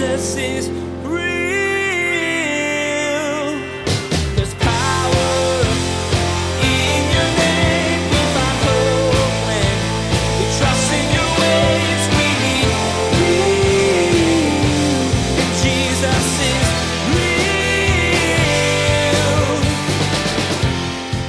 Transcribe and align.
Jesus 0.00 0.36
is. 0.36 0.80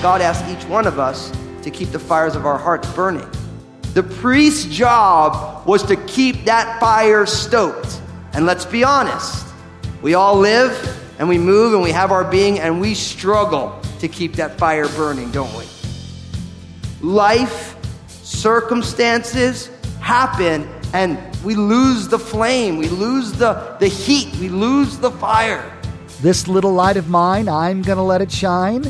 God 0.01 0.21
asks 0.21 0.49
each 0.49 0.67
one 0.67 0.87
of 0.87 0.97
us 0.97 1.31
to 1.61 1.69
keep 1.69 1.91
the 1.91 1.99
fires 1.99 2.35
of 2.35 2.45
our 2.47 2.57
hearts 2.57 2.91
burning. 2.93 3.29
The 3.93 4.01
priest's 4.01 4.65
job 4.65 5.67
was 5.67 5.83
to 5.83 5.95
keep 5.95 6.45
that 6.45 6.79
fire 6.79 7.27
stoked. 7.27 8.00
And 8.33 8.45
let's 8.45 8.65
be 8.65 8.83
honest, 8.83 9.45
we 10.01 10.13
all 10.13 10.37
live 10.37 10.97
and 11.19 11.27
we 11.27 11.37
move 11.37 11.73
and 11.73 11.83
we 11.83 11.91
have 11.91 12.11
our 12.11 12.23
being 12.23 12.59
and 12.59 12.79
we 12.79 12.93
struggle 12.93 13.79
to 13.99 14.07
keep 14.07 14.33
that 14.35 14.57
fire 14.57 14.87
burning, 14.89 15.31
don't 15.31 15.53
we? 15.55 15.65
Life, 17.01 17.75
circumstances 18.07 19.69
happen 19.99 20.67
and 20.93 21.19
we 21.43 21.55
lose 21.55 22.07
the 22.07 22.19
flame, 22.19 22.77
we 22.77 22.87
lose 22.87 23.33
the, 23.33 23.75
the 23.79 23.87
heat, 23.87 24.33
we 24.37 24.49
lose 24.49 24.97
the 24.97 25.11
fire. 25.11 25.71
This 26.21 26.47
little 26.47 26.73
light 26.73 26.97
of 26.97 27.09
mine, 27.09 27.49
I'm 27.49 27.81
going 27.81 27.97
to 27.97 28.03
let 28.03 28.21
it 28.21 28.31
shine. 28.31 28.85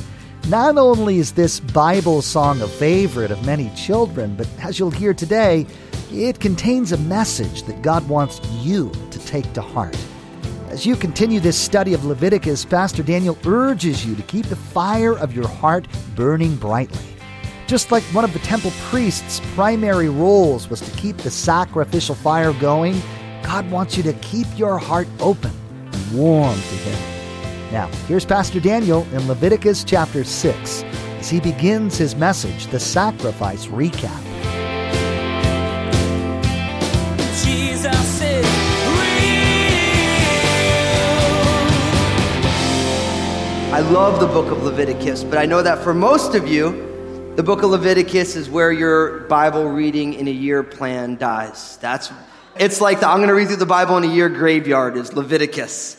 Not 0.48 0.77
only 0.77 1.18
is 1.20 1.34
this 1.34 1.60
Bible 1.60 2.21
song 2.21 2.62
a 2.62 2.68
favorite 2.68 3.32
of 3.32 3.46
many 3.46 3.70
children, 3.76 4.35
but 4.35 4.48
as 4.60 4.80
you'll 4.80 4.91
hear 4.91 5.13
today, 5.13 5.66
it 6.11 6.39
contains 6.39 6.91
a 6.91 6.97
message 6.97 7.63
that 7.63 7.81
God 7.81 8.07
wants 8.07 8.41
you 8.59 8.91
to 9.11 9.20
take 9.25 9.51
to 9.53 9.61
heart. 9.61 9.97
As 10.70 10.85
you 10.85 10.95
continue 10.95 11.39
this 11.39 11.57
study 11.57 11.93
of 11.93 12.05
Leviticus, 12.05 12.65
Pastor 12.65 13.03
Daniel 13.03 13.37
urges 13.45 14.05
you 14.05 14.15
to 14.15 14.21
keep 14.23 14.45
the 14.45 14.55
fire 14.55 15.18
of 15.18 15.35
your 15.35 15.48
heart 15.48 15.87
burning 16.15 16.55
brightly. 16.55 17.03
Just 17.68 17.91
like 17.91 18.03
one 18.05 18.23
of 18.23 18.34
the 18.34 18.40
temple 18.40 18.71
priests' 18.90 19.41
primary 19.55 20.09
roles 20.09 20.70
was 20.70 20.81
to 20.81 20.98
keep 20.98 21.18
the 21.18 21.31
sacrificial 21.31 22.15
fire 22.15 22.53
going, 22.53 23.01
God 23.43 23.70
wants 23.71 23.98
you 23.98 24.03
to 24.03 24.13
keep 24.13 24.48
your 24.57 24.77
heart 24.77 25.07
open 25.20 25.51
and 25.91 26.13
warm 26.13 26.55
to 26.55 26.75
Him. 26.75 27.71
Now, 27.71 27.87
here's 28.07 28.25
Pastor 28.25 28.59
Daniel 28.59 29.07
in 29.13 29.27
Leviticus 29.27 29.84
chapter 29.84 30.23
6 30.23 30.84
as 31.21 31.29
he 31.29 31.40
begins 31.40 31.98
his 31.98 32.15
message, 32.15 32.65
the 32.68 32.79
Sacrifice 32.79 33.68
Recap. 33.68 34.30
Love 43.82 44.20
the 44.20 44.27
book 44.27 44.51
of 44.51 44.63
Leviticus, 44.63 45.24
but 45.24 45.37
I 45.37 45.46
know 45.46 45.63
that 45.63 45.79
for 45.79 45.93
most 45.93 46.35
of 46.35 46.48
you, 46.48 47.34
the 47.35 47.43
book 47.43 47.63
of 47.63 47.71
Leviticus 47.71 48.35
is 48.35 48.49
where 48.49 48.71
your 48.71 49.21
Bible 49.21 49.68
reading 49.68 50.13
in 50.13 50.27
a 50.27 50.32
year 50.32 50.62
plan 50.62 51.15
dies. 51.18 51.77
That's 51.77 52.12
it's 52.57 52.79
like 52.79 52.99
the 52.99 53.07
I'm 53.07 53.18
going 53.18 53.29
to 53.29 53.34
read 53.34 53.48
through 53.48 53.57
the 53.57 53.65
Bible 53.65 53.98
in 53.98 54.04
a 54.04 54.13
year 54.13 54.29
graveyard 54.29 54.98
is 54.98 55.13
Leviticus. 55.13 55.98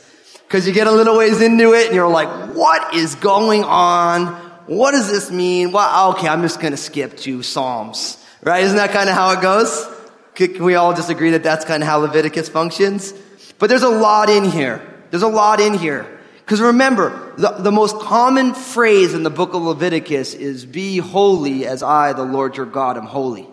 Cuz 0.48 0.66
you 0.66 0.72
get 0.72 0.86
a 0.86 0.92
little 0.92 1.16
ways 1.16 1.40
into 1.40 1.72
it 1.72 1.86
and 1.86 1.94
you're 1.94 2.08
like, 2.08 2.28
"What 2.54 2.94
is 2.94 3.16
going 3.16 3.64
on? 3.64 4.28
What 4.66 4.92
does 4.92 5.10
this 5.10 5.30
mean? 5.30 5.72
Well, 5.72 6.10
okay, 6.10 6.28
I'm 6.28 6.42
just 6.42 6.60
going 6.60 6.72
to 6.72 6.76
skip 6.76 7.16
to 7.18 7.42
Psalms." 7.42 8.16
Right? 8.42 8.62
Isn't 8.64 8.76
that 8.76 8.92
kind 8.92 9.08
of 9.08 9.14
how 9.14 9.30
it 9.30 9.40
goes? 9.40 9.86
Can 10.34 10.64
we 10.64 10.76
all 10.76 10.94
just 10.94 11.10
agree 11.10 11.30
that 11.30 11.42
that's 11.42 11.64
kind 11.64 11.82
of 11.82 11.88
how 11.88 11.98
Leviticus 11.98 12.48
functions? 12.48 13.12
But 13.58 13.68
there's 13.68 13.82
a 13.82 13.88
lot 13.88 14.30
in 14.30 14.44
here. 14.44 14.80
There's 15.10 15.22
a 15.22 15.28
lot 15.28 15.60
in 15.60 15.74
here. 15.74 16.06
Because 16.52 16.66
remember, 16.66 17.32
the, 17.38 17.48
the 17.52 17.72
most 17.72 17.98
common 18.00 18.52
phrase 18.52 19.14
in 19.14 19.22
the 19.22 19.30
book 19.30 19.54
of 19.54 19.62
Leviticus 19.62 20.34
is, 20.34 20.66
Be 20.66 20.98
holy 20.98 21.64
as 21.64 21.82
I, 21.82 22.12
the 22.12 22.24
Lord 22.24 22.58
your 22.58 22.66
God, 22.66 22.98
am 22.98 23.06
holy. 23.06 23.48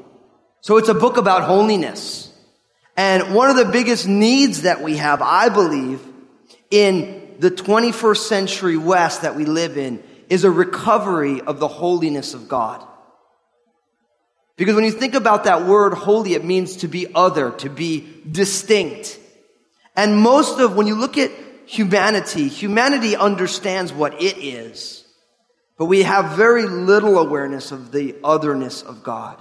So 0.60 0.76
it's 0.76 0.90
a 0.90 0.94
book 0.94 1.16
about 1.16 1.44
holiness. 1.44 2.30
And 2.98 3.34
one 3.34 3.50
of 3.50 3.56
the 3.56 3.72
biggest 3.72 4.06
needs 4.06 4.64
that 4.64 4.82
we 4.82 4.98
have, 4.98 5.22
I 5.22 5.48
believe, 5.48 6.02
in 6.72 7.38
the 7.40 7.50
21st 7.50 8.18
century 8.18 8.76
West 8.76 9.22
that 9.22 9.38
we 9.38 9.46
live 9.46 9.78
in 9.78 10.04
is 10.28 10.44
a 10.44 10.52
recovery 10.52 11.40
of 11.40 11.62
the 11.62 11.70
holiness 11.70 12.34
of 12.34 12.50
God. 12.50 12.86
Because 14.58 14.76
when 14.76 14.84
you 14.84 14.92
think 14.92 15.16
about 15.16 15.46
that 15.46 15.66
word 15.66 15.94
holy, 15.94 16.34
it 16.34 16.44
means 16.44 16.76
to 16.76 16.90
be 16.90 17.08
other, 17.16 17.52
to 17.60 17.70
be 17.70 18.06
distinct. 18.30 19.18
And 19.96 20.18
most 20.18 20.60
of, 20.60 20.76
when 20.76 20.86
you 20.86 20.96
look 20.96 21.18
at 21.18 21.32
humanity, 21.70 22.48
humanity 22.48 23.16
understands 23.16 23.94
what 23.94 24.22
it 24.22 24.38
is, 24.40 25.06
but 25.78 25.86
we 25.86 26.02
have 26.02 26.36
very 26.36 26.66
little 26.66 27.20
awareness 27.20 27.72
of 27.72 27.92
the 27.92 28.16
otherness 28.24 28.82
of 28.82 29.04
God. 29.04 29.40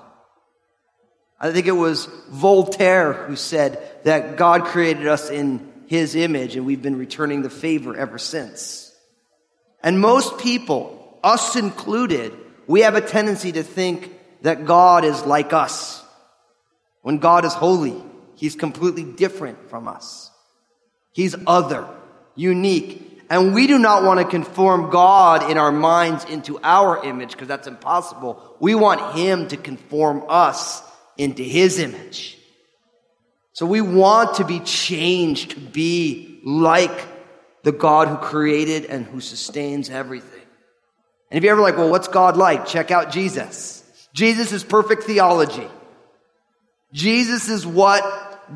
I 1.40 1.52
think 1.52 1.66
it 1.66 1.72
was 1.72 2.06
Voltaire 2.28 3.14
who 3.14 3.34
said 3.34 3.80
that 4.04 4.36
God 4.36 4.64
created 4.64 5.06
us 5.06 5.30
in 5.30 5.72
his 5.86 6.14
image 6.14 6.54
and 6.54 6.66
we've 6.66 6.82
been 6.82 6.98
returning 6.98 7.40
the 7.40 7.50
favor 7.50 7.96
ever 7.96 8.18
since. 8.18 8.92
And 9.82 9.98
most 9.98 10.38
people, 10.38 11.18
us 11.24 11.56
included, 11.56 12.34
we 12.66 12.80
have 12.82 12.94
a 12.94 13.00
tendency 13.00 13.52
to 13.52 13.62
think 13.62 14.12
that 14.42 14.66
God 14.66 15.04
is 15.04 15.24
like 15.24 15.54
us. 15.54 16.04
When 17.00 17.18
God 17.18 17.46
is 17.46 17.54
holy, 17.54 18.02
He's 18.34 18.54
completely 18.54 19.04
different 19.04 19.70
from 19.70 19.88
us. 19.88 20.30
He's 21.12 21.34
other, 21.46 21.88
unique. 22.38 23.04
And 23.30 23.52
we 23.52 23.66
do 23.66 23.78
not 23.78 24.04
want 24.04 24.20
to 24.20 24.26
conform 24.26 24.90
God 24.90 25.50
in 25.50 25.58
our 25.58 25.72
minds 25.72 26.24
into 26.24 26.58
our 26.62 27.04
image 27.04 27.32
because 27.32 27.48
that's 27.48 27.66
impossible. 27.66 28.56
We 28.58 28.74
want 28.74 29.18
Him 29.18 29.48
to 29.48 29.56
conform 29.56 30.24
us 30.28 30.82
into 31.18 31.42
His 31.42 31.78
image. 31.78 32.38
So 33.52 33.66
we 33.66 33.80
want 33.80 34.36
to 34.36 34.44
be 34.44 34.60
changed 34.60 35.50
to 35.50 35.60
be 35.60 36.40
like 36.44 37.06
the 37.64 37.72
God 37.72 38.08
who 38.08 38.16
created 38.16 38.86
and 38.86 39.04
who 39.04 39.20
sustains 39.20 39.90
everything. 39.90 40.46
And 41.30 41.36
if 41.36 41.44
you're 41.44 41.52
ever 41.52 41.60
like, 41.60 41.76
well, 41.76 41.90
what's 41.90 42.08
God 42.08 42.36
like? 42.36 42.66
Check 42.66 42.90
out 42.90 43.10
Jesus. 43.10 43.84
Jesus 44.14 44.52
is 44.52 44.64
perfect 44.64 45.02
theology. 45.02 45.68
Jesus 46.92 47.48
is 47.48 47.66
what 47.66 48.02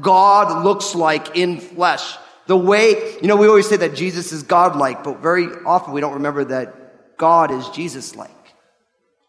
God 0.00 0.64
looks 0.64 0.94
like 0.94 1.36
in 1.36 1.60
flesh. 1.60 2.16
The 2.52 2.56
way, 2.58 3.16
you 3.22 3.28
know, 3.28 3.36
we 3.36 3.46
always 3.46 3.66
say 3.66 3.78
that 3.78 3.94
Jesus 3.94 4.30
is 4.30 4.42
God-like, 4.42 5.04
but 5.04 5.20
very 5.20 5.46
often 5.64 5.94
we 5.94 6.02
don't 6.02 6.12
remember 6.12 6.44
that 6.44 7.16
God 7.16 7.50
is 7.50 7.66
Jesus-like. 7.70 8.28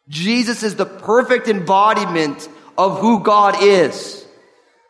Jesus 0.09 0.61
is 0.61 0.75
the 0.75 0.85
perfect 0.85 1.47
embodiment 1.47 2.50
of 2.78 3.00
who 3.00 3.22
God 3.22 3.56
is. 3.63 4.25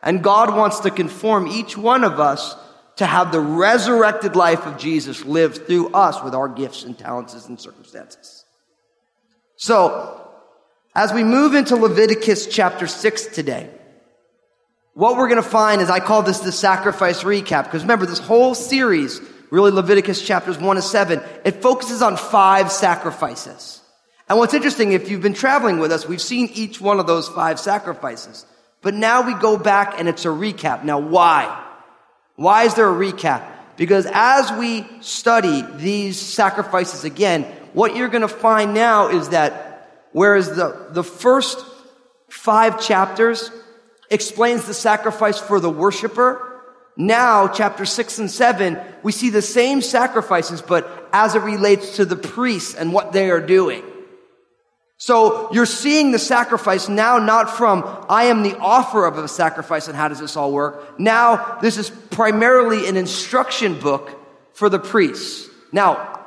And 0.02 0.20
God 0.20 0.56
wants 0.56 0.80
to 0.80 0.90
conform 0.90 1.46
each 1.46 1.78
one 1.78 2.02
of 2.02 2.18
us 2.18 2.56
to 2.96 3.06
have 3.06 3.30
the 3.30 3.38
resurrected 3.38 4.34
life 4.34 4.66
of 4.66 4.78
Jesus 4.78 5.24
lived 5.24 5.68
through 5.68 5.90
us 5.90 6.20
with 6.20 6.34
our 6.34 6.48
gifts 6.48 6.82
and 6.82 6.98
talents 6.98 7.34
and 7.46 7.60
circumstances. 7.60 8.44
So, 9.54 10.28
as 10.96 11.12
we 11.12 11.22
move 11.22 11.54
into 11.54 11.76
Leviticus 11.76 12.48
chapter 12.48 12.88
6 12.88 13.26
today, 13.26 13.70
what 14.94 15.16
we're 15.16 15.28
going 15.28 15.42
to 15.42 15.48
find 15.48 15.80
is 15.80 15.90
I 15.90 16.00
call 16.00 16.22
this 16.22 16.40
the 16.40 16.52
sacrifice 16.52 17.22
recap 17.22 17.64
because 17.64 17.82
remember 17.82 18.06
this 18.06 18.18
whole 18.18 18.54
series, 18.54 19.20
really 19.50 19.70
Leviticus 19.70 20.22
chapters 20.22 20.58
1 20.58 20.76
to 20.76 20.82
7, 20.82 21.20
it 21.44 21.62
focuses 21.62 22.02
on 22.02 22.16
five 22.16 22.72
sacrifices. 22.72 23.80
And 24.28 24.38
what's 24.38 24.54
interesting, 24.54 24.92
if 24.92 25.10
you've 25.10 25.20
been 25.20 25.34
traveling 25.34 25.78
with 25.78 25.92
us, 25.92 26.08
we've 26.08 26.22
seen 26.22 26.48
each 26.54 26.80
one 26.80 26.98
of 26.98 27.06
those 27.06 27.28
five 27.28 27.60
sacrifices. 27.60 28.46
But 28.80 28.94
now 28.94 29.26
we 29.26 29.34
go 29.34 29.58
back 29.58 29.98
and 29.98 30.08
it's 30.08 30.24
a 30.24 30.28
recap. 30.28 30.84
Now 30.84 30.98
why? 30.98 31.62
Why 32.36 32.64
is 32.64 32.74
there 32.74 32.88
a 32.88 32.94
recap? 32.94 33.46
Because 33.76 34.06
as 34.12 34.50
we 34.52 34.86
study 35.00 35.62
these 35.76 36.18
sacrifices 36.18 37.04
again, 37.04 37.42
what 37.72 37.96
you're 37.96 38.08
going 38.08 38.22
to 38.22 38.28
find 38.28 38.72
now 38.72 39.08
is 39.08 39.30
that 39.30 39.64
Whereas 40.14 40.54
the, 40.54 40.90
the 40.90 41.02
first 41.02 41.58
five 42.28 42.80
chapters 42.80 43.50
explains 44.14 44.64
the 44.64 44.74
sacrifice 44.74 45.38
for 45.38 45.60
the 45.60 45.70
worshiper. 45.70 46.62
Now, 46.96 47.48
chapter 47.48 47.84
six 47.84 48.18
and 48.18 48.30
seven, 48.30 48.78
we 49.02 49.12
see 49.12 49.30
the 49.30 49.42
same 49.42 49.82
sacrifices, 49.82 50.62
but 50.62 51.08
as 51.12 51.34
it 51.34 51.40
relates 51.40 51.96
to 51.96 52.04
the 52.04 52.16
priests 52.16 52.74
and 52.74 52.92
what 52.92 53.12
they 53.12 53.30
are 53.30 53.40
doing. 53.40 53.82
So 54.96 55.52
you're 55.52 55.66
seeing 55.66 56.12
the 56.12 56.18
sacrifice 56.18 56.88
now 56.88 57.18
not 57.18 57.50
from, 57.50 57.84
I 58.08 58.24
am 58.24 58.42
the 58.42 58.56
offer 58.58 59.04
of 59.04 59.18
a 59.18 59.28
sacrifice 59.28 59.88
and 59.88 59.96
how 59.96 60.08
does 60.08 60.20
this 60.20 60.36
all 60.36 60.52
work? 60.52 60.98
Now, 60.98 61.58
this 61.60 61.76
is 61.76 61.90
primarily 61.90 62.88
an 62.88 62.96
instruction 62.96 63.78
book 63.78 64.10
for 64.54 64.68
the 64.68 64.78
priests. 64.78 65.50
Now, 65.72 66.24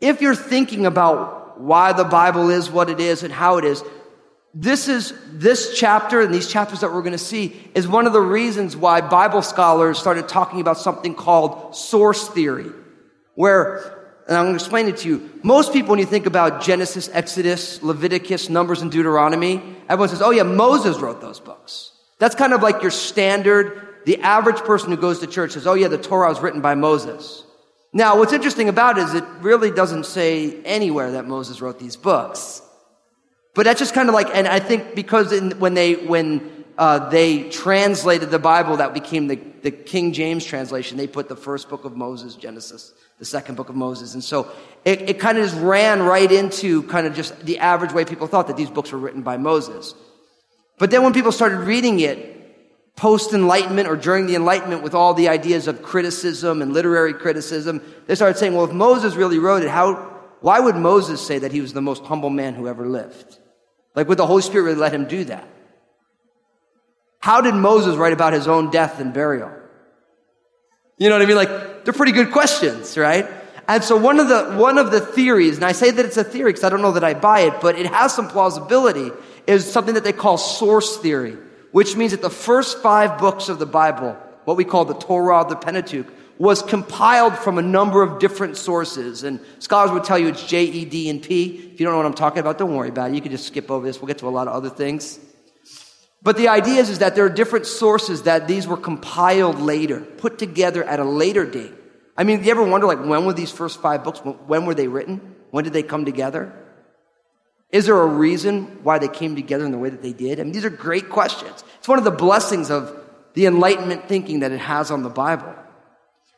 if 0.00 0.20
you're 0.20 0.34
thinking 0.34 0.84
about 0.84 1.60
why 1.60 1.92
the 1.92 2.04
Bible 2.04 2.50
is 2.50 2.68
what 2.68 2.90
it 2.90 3.00
is 3.00 3.22
and 3.22 3.32
how 3.32 3.58
it 3.58 3.64
is, 3.64 3.82
this 4.58 4.88
is 4.88 5.12
this 5.32 5.78
chapter 5.78 6.22
and 6.22 6.32
these 6.32 6.48
chapters 6.48 6.80
that 6.80 6.90
we're 6.90 7.02
going 7.02 7.12
to 7.12 7.18
see 7.18 7.54
is 7.74 7.86
one 7.86 8.06
of 8.06 8.14
the 8.14 8.22
reasons 8.22 8.74
why 8.74 9.02
Bible 9.02 9.42
scholars 9.42 9.98
started 9.98 10.28
talking 10.28 10.62
about 10.62 10.78
something 10.78 11.14
called 11.14 11.76
source 11.76 12.26
theory, 12.28 12.70
where, 13.34 14.08
and 14.26 14.34
I'm 14.34 14.46
going 14.46 14.58
to 14.58 14.64
explain 14.64 14.88
it 14.88 14.96
to 14.98 15.08
you. 15.08 15.30
Most 15.42 15.74
people, 15.74 15.90
when 15.90 15.98
you 15.98 16.06
think 16.06 16.24
about 16.24 16.62
Genesis, 16.62 17.10
Exodus, 17.12 17.82
Leviticus, 17.82 18.48
Numbers, 18.48 18.80
and 18.80 18.90
Deuteronomy, 18.90 19.62
everyone 19.90 20.08
says, 20.08 20.22
oh 20.22 20.30
yeah, 20.30 20.42
Moses 20.42 20.96
wrote 21.00 21.20
those 21.20 21.38
books. 21.38 21.92
That's 22.18 22.34
kind 22.34 22.54
of 22.54 22.62
like 22.62 22.80
your 22.80 22.90
standard, 22.90 23.86
the 24.06 24.22
average 24.22 24.60
person 24.60 24.88
who 24.88 24.96
goes 24.96 25.18
to 25.18 25.26
church 25.26 25.52
says, 25.52 25.66
oh 25.66 25.74
yeah, 25.74 25.88
the 25.88 25.98
Torah 25.98 26.30
was 26.30 26.40
written 26.40 26.62
by 26.62 26.74
Moses. 26.74 27.44
Now, 27.92 28.18
what's 28.18 28.32
interesting 28.32 28.70
about 28.70 28.96
it 28.96 29.02
is 29.02 29.12
it 29.12 29.24
really 29.40 29.70
doesn't 29.70 30.06
say 30.06 30.62
anywhere 30.62 31.12
that 31.12 31.26
Moses 31.26 31.60
wrote 31.60 31.78
these 31.78 31.96
books. 31.96 32.62
But 33.56 33.64
that's 33.64 33.80
just 33.80 33.94
kind 33.94 34.08
of 34.08 34.14
like, 34.14 34.28
and 34.32 34.46
I 34.46 34.60
think 34.60 34.94
because 34.94 35.32
in, 35.32 35.52
when 35.58 35.74
they, 35.74 35.94
when, 35.94 36.64
uh, 36.78 37.08
they 37.08 37.48
translated 37.48 38.30
the 38.30 38.38
Bible, 38.38 38.76
that 38.76 38.92
became 38.92 39.28
the, 39.28 39.36
the 39.62 39.70
King 39.70 40.12
James 40.12 40.44
translation. 40.44 40.98
They 40.98 41.06
put 41.06 41.28
the 41.28 41.36
first 41.36 41.70
book 41.70 41.84
of 41.84 41.96
Moses, 41.96 42.36
Genesis, 42.36 42.92
the 43.18 43.24
second 43.24 43.54
book 43.54 43.70
of 43.70 43.76
Moses. 43.76 44.12
And 44.14 44.22
so 44.22 44.50
it, 44.84 45.08
it 45.08 45.18
kind 45.18 45.38
of 45.38 45.44
just 45.48 45.60
ran 45.60 46.02
right 46.02 46.30
into 46.30 46.82
kind 46.84 47.06
of 47.06 47.14
just 47.14 47.46
the 47.46 47.58
average 47.58 47.92
way 47.92 48.04
people 48.04 48.26
thought 48.26 48.48
that 48.48 48.56
these 48.58 48.70
books 48.70 48.92
were 48.92 48.98
written 48.98 49.22
by 49.22 49.38
Moses. 49.38 49.94
But 50.78 50.90
then 50.90 51.02
when 51.02 51.14
people 51.14 51.32
started 51.32 51.60
reading 51.60 52.00
it, 52.00 52.34
post 52.94 53.32
Enlightenment 53.32 53.88
or 53.88 53.96
during 53.96 54.26
the 54.26 54.34
Enlightenment 54.34 54.82
with 54.82 54.94
all 54.94 55.14
the 55.14 55.28
ideas 55.28 55.68
of 55.68 55.82
criticism 55.82 56.60
and 56.60 56.74
literary 56.74 57.14
criticism, 57.14 57.80
they 58.06 58.14
started 58.14 58.38
saying, 58.38 58.54
well, 58.54 58.66
if 58.66 58.72
Moses 58.72 59.14
really 59.14 59.38
wrote 59.38 59.62
it, 59.62 59.70
how, 59.70 59.94
why 60.40 60.60
would 60.60 60.76
Moses 60.76 61.26
say 61.26 61.38
that 61.38 61.52
he 61.52 61.62
was 61.62 61.72
the 61.72 61.80
most 61.80 62.04
humble 62.04 62.30
man 62.30 62.54
who 62.54 62.68
ever 62.68 62.86
lived? 62.86 63.38
Like, 63.96 64.08
would 64.08 64.18
the 64.18 64.26
Holy 64.26 64.42
Spirit 64.42 64.64
really 64.64 64.76
let 64.76 64.92
him 64.92 65.06
do 65.06 65.24
that? 65.24 65.48
How 67.18 67.40
did 67.40 67.54
Moses 67.54 67.96
write 67.96 68.12
about 68.12 68.34
his 68.34 68.46
own 68.46 68.70
death 68.70 69.00
and 69.00 69.12
burial? 69.12 69.50
You 70.98 71.08
know 71.08 71.16
what 71.16 71.22
I 71.22 71.26
mean? 71.26 71.36
Like, 71.36 71.84
they're 71.84 71.94
pretty 71.94 72.12
good 72.12 72.30
questions, 72.30 72.96
right? 72.96 73.26
And 73.68 73.82
so 73.82 73.96
one 73.96 74.20
of 74.20 74.28
the, 74.28 74.52
one 74.54 74.78
of 74.78 74.92
the 74.92 75.00
theories, 75.00 75.56
and 75.56 75.64
I 75.64 75.72
say 75.72 75.90
that 75.90 76.06
it's 76.06 76.16
a 76.16 76.24
theory 76.24 76.52
because 76.52 76.62
I 76.62 76.68
don't 76.68 76.82
know 76.82 76.92
that 76.92 77.02
I 77.02 77.14
buy 77.14 77.40
it, 77.40 77.60
but 77.60 77.76
it 77.76 77.86
has 77.86 78.14
some 78.14 78.28
plausibility, 78.28 79.10
is 79.46 79.70
something 79.70 79.94
that 79.94 80.04
they 80.04 80.12
call 80.12 80.38
source 80.38 80.98
theory, 80.98 81.36
which 81.72 81.96
means 81.96 82.12
that 82.12 82.22
the 82.22 82.30
first 82.30 82.80
five 82.82 83.18
books 83.18 83.48
of 83.48 83.58
the 83.58 83.66
Bible, 83.66 84.16
what 84.44 84.56
we 84.56 84.64
call 84.64 84.84
the 84.84 84.94
Torah, 84.94 85.44
the 85.48 85.56
Pentateuch, 85.56 86.06
was 86.38 86.62
compiled 86.62 87.36
from 87.38 87.58
a 87.58 87.62
number 87.62 88.02
of 88.02 88.18
different 88.18 88.56
sources. 88.56 89.22
And 89.22 89.40
scholars 89.58 89.90
would 89.90 90.04
tell 90.04 90.18
you 90.18 90.28
it's 90.28 90.46
J, 90.46 90.64
E, 90.64 90.84
D, 90.84 91.08
and 91.08 91.22
P. 91.22 91.70
If 91.72 91.80
you 91.80 91.86
don't 91.86 91.94
know 91.94 91.98
what 91.98 92.06
I'm 92.06 92.14
talking 92.14 92.40
about, 92.40 92.58
don't 92.58 92.74
worry 92.74 92.88
about 92.88 93.10
it. 93.10 93.14
You 93.14 93.20
can 93.20 93.30
just 93.30 93.46
skip 93.46 93.70
over 93.70 93.86
this. 93.86 94.00
We'll 94.00 94.08
get 94.08 94.18
to 94.18 94.28
a 94.28 94.30
lot 94.30 94.48
of 94.48 94.54
other 94.54 94.70
things. 94.70 95.18
But 96.22 96.36
the 96.36 96.48
idea 96.48 96.80
is, 96.80 96.90
is 96.90 96.98
that 96.98 97.14
there 97.14 97.24
are 97.24 97.30
different 97.30 97.66
sources 97.66 98.22
that 98.22 98.48
these 98.48 98.66
were 98.66 98.76
compiled 98.76 99.60
later, 99.60 100.00
put 100.00 100.38
together 100.38 100.82
at 100.82 100.98
a 100.98 101.04
later 101.04 101.46
date. 101.46 101.72
I 102.16 102.24
mean, 102.24 102.38
do 102.40 102.46
you 102.46 102.50
ever 102.50 102.64
wonder, 102.64 102.86
like, 102.86 103.04
when 103.04 103.24
were 103.26 103.32
these 103.32 103.52
first 103.52 103.80
five 103.80 104.02
books, 104.02 104.18
when 104.20 104.66
were 104.66 104.74
they 104.74 104.88
written? 104.88 105.36
When 105.50 105.64
did 105.64 105.72
they 105.72 105.82
come 105.82 106.04
together? 106.04 106.52
Is 107.70 107.86
there 107.86 108.00
a 108.00 108.06
reason 108.06 108.82
why 108.82 108.98
they 108.98 109.08
came 109.08 109.36
together 109.36 109.64
in 109.64 109.70
the 109.70 109.78
way 109.78 109.90
that 109.90 110.02
they 110.02 110.12
did? 110.12 110.40
I 110.40 110.44
mean, 110.44 110.52
these 110.52 110.64
are 110.64 110.70
great 110.70 111.10
questions. 111.10 111.62
It's 111.78 111.88
one 111.88 111.98
of 111.98 112.04
the 112.04 112.10
blessings 112.10 112.70
of 112.70 113.04
the 113.34 113.46
Enlightenment 113.46 114.08
thinking 114.08 114.40
that 114.40 114.50
it 114.50 114.60
has 114.60 114.90
on 114.90 115.02
the 115.02 115.10
Bible. 115.10 115.54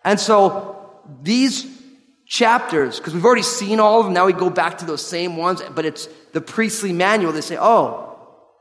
And 0.04 0.18
so 0.18 0.90
these 1.22 1.66
chapters, 2.26 2.98
because 2.98 3.14
we've 3.14 3.24
already 3.24 3.42
seen 3.42 3.80
all 3.80 4.00
of 4.00 4.06
them, 4.06 4.14
now 4.14 4.26
we 4.26 4.32
go 4.32 4.50
back 4.50 4.78
to 4.78 4.84
those 4.84 5.04
same 5.04 5.36
ones, 5.36 5.62
but 5.74 5.84
it's 5.84 6.08
the 6.32 6.40
priestly 6.40 6.92
manual. 6.92 7.32
They 7.32 7.40
say, 7.40 7.56
oh, 7.58 8.04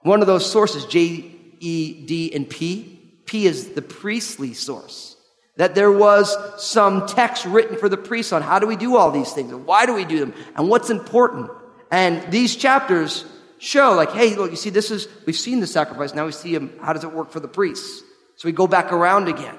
one 0.01 0.21
of 0.21 0.27
those 0.27 0.49
sources, 0.49 0.85
J, 0.85 1.31
E, 1.59 2.05
D, 2.05 2.33
and 2.33 2.49
P. 2.49 3.21
P 3.25 3.45
is 3.45 3.69
the 3.69 3.81
priestly 3.81 4.53
source. 4.53 5.15
That 5.57 5.75
there 5.75 5.91
was 5.91 6.35
some 6.63 7.07
text 7.07 7.45
written 7.45 7.77
for 7.77 7.89
the 7.89 7.97
priests 7.97 8.31
on 8.31 8.41
how 8.41 8.59
do 8.59 8.67
we 8.67 8.75
do 8.75 8.95
all 8.95 9.11
these 9.11 9.33
things 9.33 9.51
and 9.51 9.65
why 9.65 9.85
do 9.85 9.93
we 9.93 10.05
do 10.05 10.19
them 10.19 10.33
and 10.55 10.69
what's 10.69 10.89
important. 10.89 11.49
And 11.91 12.31
these 12.31 12.55
chapters 12.55 13.25
show, 13.57 13.93
like, 13.93 14.11
hey, 14.11 14.35
look, 14.35 14.51
you 14.51 14.55
see, 14.55 14.69
this 14.69 14.91
is, 14.91 15.07
we've 15.25 15.35
seen 15.35 15.59
the 15.59 15.67
sacrifice, 15.67 16.13
now 16.13 16.25
we 16.25 16.31
see 16.31 16.53
them, 16.53 16.77
how 16.81 16.93
does 16.93 17.03
it 17.03 17.11
work 17.11 17.31
for 17.31 17.39
the 17.39 17.47
priests? 17.47 18.03
So 18.35 18.47
we 18.47 18.51
go 18.51 18.67
back 18.67 18.93
around 18.93 19.27
again. 19.27 19.57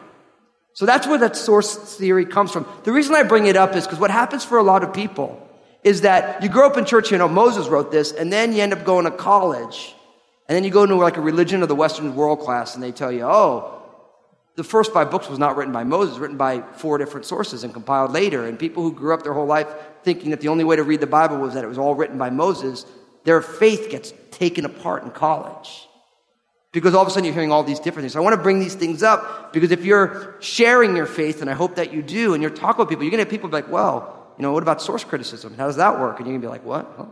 So 0.78 0.86
that's 0.86 1.08
where 1.08 1.18
that 1.18 1.34
source 1.34 1.74
theory 1.74 2.24
comes 2.24 2.52
from. 2.52 2.64
The 2.84 2.92
reason 2.92 3.16
I 3.16 3.24
bring 3.24 3.46
it 3.46 3.56
up 3.56 3.74
is 3.74 3.84
because 3.84 3.98
what 3.98 4.12
happens 4.12 4.44
for 4.44 4.58
a 4.58 4.62
lot 4.62 4.84
of 4.84 4.94
people 4.94 5.44
is 5.82 6.02
that 6.02 6.40
you 6.40 6.48
grow 6.48 6.68
up 6.68 6.76
in 6.76 6.84
church, 6.84 7.10
you 7.10 7.18
know, 7.18 7.26
Moses 7.26 7.66
wrote 7.66 7.90
this, 7.90 8.12
and 8.12 8.32
then 8.32 8.52
you 8.52 8.62
end 8.62 8.72
up 8.72 8.84
going 8.84 9.04
to 9.04 9.10
college, 9.10 9.96
and 10.48 10.54
then 10.54 10.62
you 10.62 10.70
go 10.70 10.84
into 10.84 10.94
like 10.94 11.16
a 11.16 11.20
religion 11.20 11.62
of 11.62 11.68
the 11.68 11.74
Western 11.74 12.14
world 12.14 12.38
class, 12.38 12.76
and 12.76 12.84
they 12.84 12.92
tell 12.92 13.10
you, 13.10 13.22
oh, 13.24 13.82
the 14.54 14.62
first 14.62 14.92
five 14.92 15.10
books 15.10 15.28
was 15.28 15.40
not 15.40 15.56
written 15.56 15.72
by 15.72 15.82
Moses, 15.82 16.16
written 16.16 16.36
by 16.36 16.60
four 16.60 16.96
different 16.96 17.26
sources 17.26 17.64
and 17.64 17.72
compiled 17.72 18.12
later. 18.12 18.46
And 18.46 18.56
people 18.56 18.84
who 18.84 18.92
grew 18.92 19.12
up 19.12 19.24
their 19.24 19.34
whole 19.34 19.46
life 19.46 19.66
thinking 20.04 20.30
that 20.30 20.40
the 20.40 20.46
only 20.46 20.62
way 20.62 20.76
to 20.76 20.84
read 20.84 21.00
the 21.00 21.08
Bible 21.08 21.38
was 21.38 21.54
that 21.54 21.64
it 21.64 21.66
was 21.68 21.78
all 21.78 21.96
written 21.96 22.18
by 22.18 22.30
Moses, 22.30 22.86
their 23.24 23.42
faith 23.42 23.90
gets 23.90 24.12
taken 24.30 24.64
apart 24.64 25.02
in 25.02 25.10
college. 25.10 25.87
Because 26.72 26.94
all 26.94 27.02
of 27.02 27.08
a 27.08 27.10
sudden 27.10 27.24
you're 27.24 27.34
hearing 27.34 27.50
all 27.50 27.62
these 27.62 27.80
different 27.80 28.04
things. 28.04 28.12
So 28.12 28.20
I 28.20 28.22
want 28.22 28.36
to 28.36 28.42
bring 28.42 28.60
these 28.60 28.74
things 28.74 29.02
up 29.02 29.52
because 29.52 29.70
if 29.70 29.84
you're 29.84 30.36
sharing 30.40 30.94
your 30.96 31.06
faith, 31.06 31.40
and 31.40 31.48
I 31.48 31.54
hope 31.54 31.76
that 31.76 31.92
you 31.92 32.02
do, 32.02 32.34
and 32.34 32.42
you're 32.42 32.50
talking 32.50 32.80
with 32.80 32.90
people, 32.90 33.04
you're 33.04 33.10
going 33.10 33.24
to 33.24 33.24
have 33.24 33.30
people 33.30 33.48
be 33.48 33.54
like, 33.54 33.70
well, 33.70 34.34
you 34.36 34.42
know, 34.42 34.52
what 34.52 34.62
about 34.62 34.82
source 34.82 35.02
criticism? 35.02 35.54
How 35.54 35.66
does 35.66 35.76
that 35.76 35.98
work? 35.98 36.18
And 36.18 36.26
you're 36.26 36.38
going 36.38 36.42
to 36.42 36.46
be 36.46 36.50
like, 36.50 36.64
what? 36.64 36.92
Huh? 36.96 37.06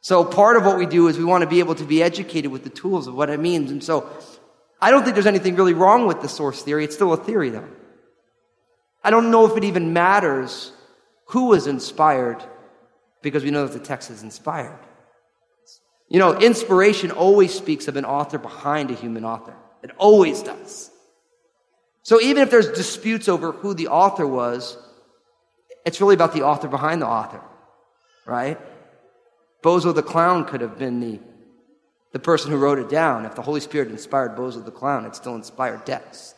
So 0.00 0.24
part 0.24 0.56
of 0.56 0.64
what 0.64 0.78
we 0.78 0.86
do 0.86 1.08
is 1.08 1.16
we 1.16 1.24
want 1.24 1.42
to 1.42 1.48
be 1.48 1.60
able 1.60 1.74
to 1.76 1.84
be 1.84 2.02
educated 2.02 2.50
with 2.50 2.64
the 2.64 2.70
tools 2.70 3.06
of 3.06 3.14
what 3.14 3.30
it 3.30 3.40
means. 3.40 3.70
And 3.70 3.82
so 3.82 4.08
I 4.80 4.90
don't 4.90 5.02
think 5.02 5.14
there's 5.14 5.26
anything 5.26 5.56
really 5.56 5.74
wrong 5.74 6.06
with 6.06 6.20
the 6.20 6.28
source 6.28 6.62
theory. 6.62 6.84
It's 6.84 6.94
still 6.94 7.12
a 7.12 7.16
theory, 7.16 7.50
though. 7.50 7.68
I 9.02 9.10
don't 9.10 9.30
know 9.30 9.46
if 9.46 9.56
it 9.56 9.64
even 9.64 9.92
matters 9.92 10.72
who 11.26 11.46
was 11.46 11.66
inspired 11.66 12.42
because 13.22 13.42
we 13.42 13.50
know 13.50 13.66
that 13.66 13.76
the 13.78 13.84
text 13.84 14.10
is 14.10 14.22
inspired. 14.22 14.78
You 16.08 16.18
know, 16.18 16.38
inspiration 16.38 17.10
always 17.10 17.52
speaks 17.52 17.88
of 17.88 17.96
an 17.96 18.04
author 18.04 18.38
behind 18.38 18.90
a 18.90 18.94
human 18.94 19.24
author. 19.24 19.54
It 19.82 19.90
always 19.98 20.42
does. 20.42 20.90
So 22.02 22.20
even 22.20 22.42
if 22.42 22.50
there's 22.50 22.70
disputes 22.70 23.28
over 23.28 23.50
who 23.50 23.74
the 23.74 23.88
author 23.88 24.26
was, 24.26 24.78
it's 25.84 26.00
really 26.00 26.14
about 26.14 26.32
the 26.32 26.42
author 26.42 26.68
behind 26.68 27.02
the 27.02 27.06
author, 27.06 27.40
right? 28.24 28.58
Bozo 29.62 29.92
the 29.92 30.02
clown 30.02 30.44
could 30.44 30.60
have 30.60 30.78
been 30.78 31.00
the, 31.00 31.20
the 32.12 32.18
person 32.20 32.52
who 32.52 32.58
wrote 32.58 32.78
it 32.78 32.88
down. 32.88 33.24
If 33.24 33.34
the 33.34 33.42
Holy 33.42 33.60
Spirit 33.60 33.88
inspired 33.88 34.36
Bozo 34.36 34.64
the 34.64 34.70
clown, 34.70 35.04
it 35.04 35.16
still 35.16 35.34
inspired 35.34 35.84
text. 35.84 36.36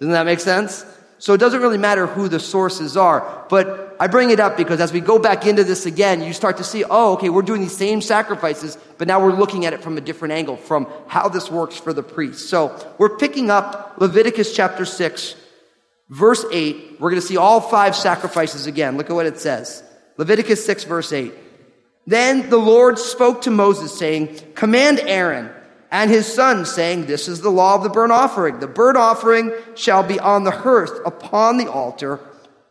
Doesn't 0.00 0.12
that 0.12 0.26
make 0.26 0.40
sense? 0.40 0.84
So 1.18 1.34
it 1.34 1.38
doesn't 1.38 1.60
really 1.60 1.78
matter 1.78 2.06
who 2.06 2.28
the 2.28 2.38
sources 2.38 2.96
are. 2.96 3.46
But 3.48 3.96
I 3.98 4.06
bring 4.06 4.30
it 4.30 4.38
up 4.38 4.56
because 4.56 4.80
as 4.80 4.92
we 4.92 5.00
go 5.00 5.18
back 5.18 5.46
into 5.46 5.64
this 5.64 5.84
again, 5.84 6.22
you 6.22 6.32
start 6.32 6.58
to 6.58 6.64
see, 6.64 6.84
oh, 6.88 7.14
okay, 7.14 7.28
we're 7.28 7.42
doing 7.42 7.60
these 7.60 7.76
same 7.76 8.00
sacrifices, 8.00 8.78
but 8.98 9.08
now 9.08 9.20
we're 9.20 9.32
looking 9.32 9.66
at 9.66 9.72
it 9.72 9.82
from 9.82 9.98
a 9.98 10.00
different 10.00 10.32
angle, 10.32 10.56
from 10.56 10.86
how 11.08 11.28
this 11.28 11.50
works 11.50 11.76
for 11.76 11.92
the 11.92 12.04
priest. 12.04 12.48
So 12.48 12.76
we're 12.98 13.16
picking 13.16 13.50
up 13.50 13.96
Leviticus 13.98 14.54
chapter 14.54 14.84
6, 14.84 15.34
verse 16.08 16.44
8. 16.52 17.00
We're 17.00 17.10
going 17.10 17.20
to 17.20 17.26
see 17.26 17.36
all 17.36 17.60
five 17.60 17.96
sacrifices 17.96 18.66
again. 18.66 18.96
Look 18.96 19.10
at 19.10 19.16
what 19.16 19.26
it 19.26 19.38
says. 19.38 19.82
Leviticus 20.18 20.64
6, 20.64 20.84
verse 20.84 21.12
8. 21.12 21.34
Then 22.06 22.48
the 22.48 22.58
Lord 22.58 22.98
spoke 22.98 23.42
to 23.42 23.50
Moses, 23.50 23.96
saying, 23.96 24.38
Command 24.54 25.00
Aaron 25.00 25.50
and 25.90 26.10
his 26.10 26.26
son, 26.26 26.66
saying, 26.66 27.06
This 27.06 27.28
is 27.28 27.40
the 27.40 27.50
law 27.50 27.74
of 27.74 27.82
the 27.82 27.88
burnt 27.88 28.12
offering. 28.12 28.60
The 28.60 28.66
burnt 28.66 28.98
offering 28.98 29.52
shall 29.74 30.02
be 30.02 30.20
on 30.20 30.44
the 30.44 30.50
hearth 30.50 31.00
upon 31.06 31.56
the 31.56 31.70
altar 31.70 32.20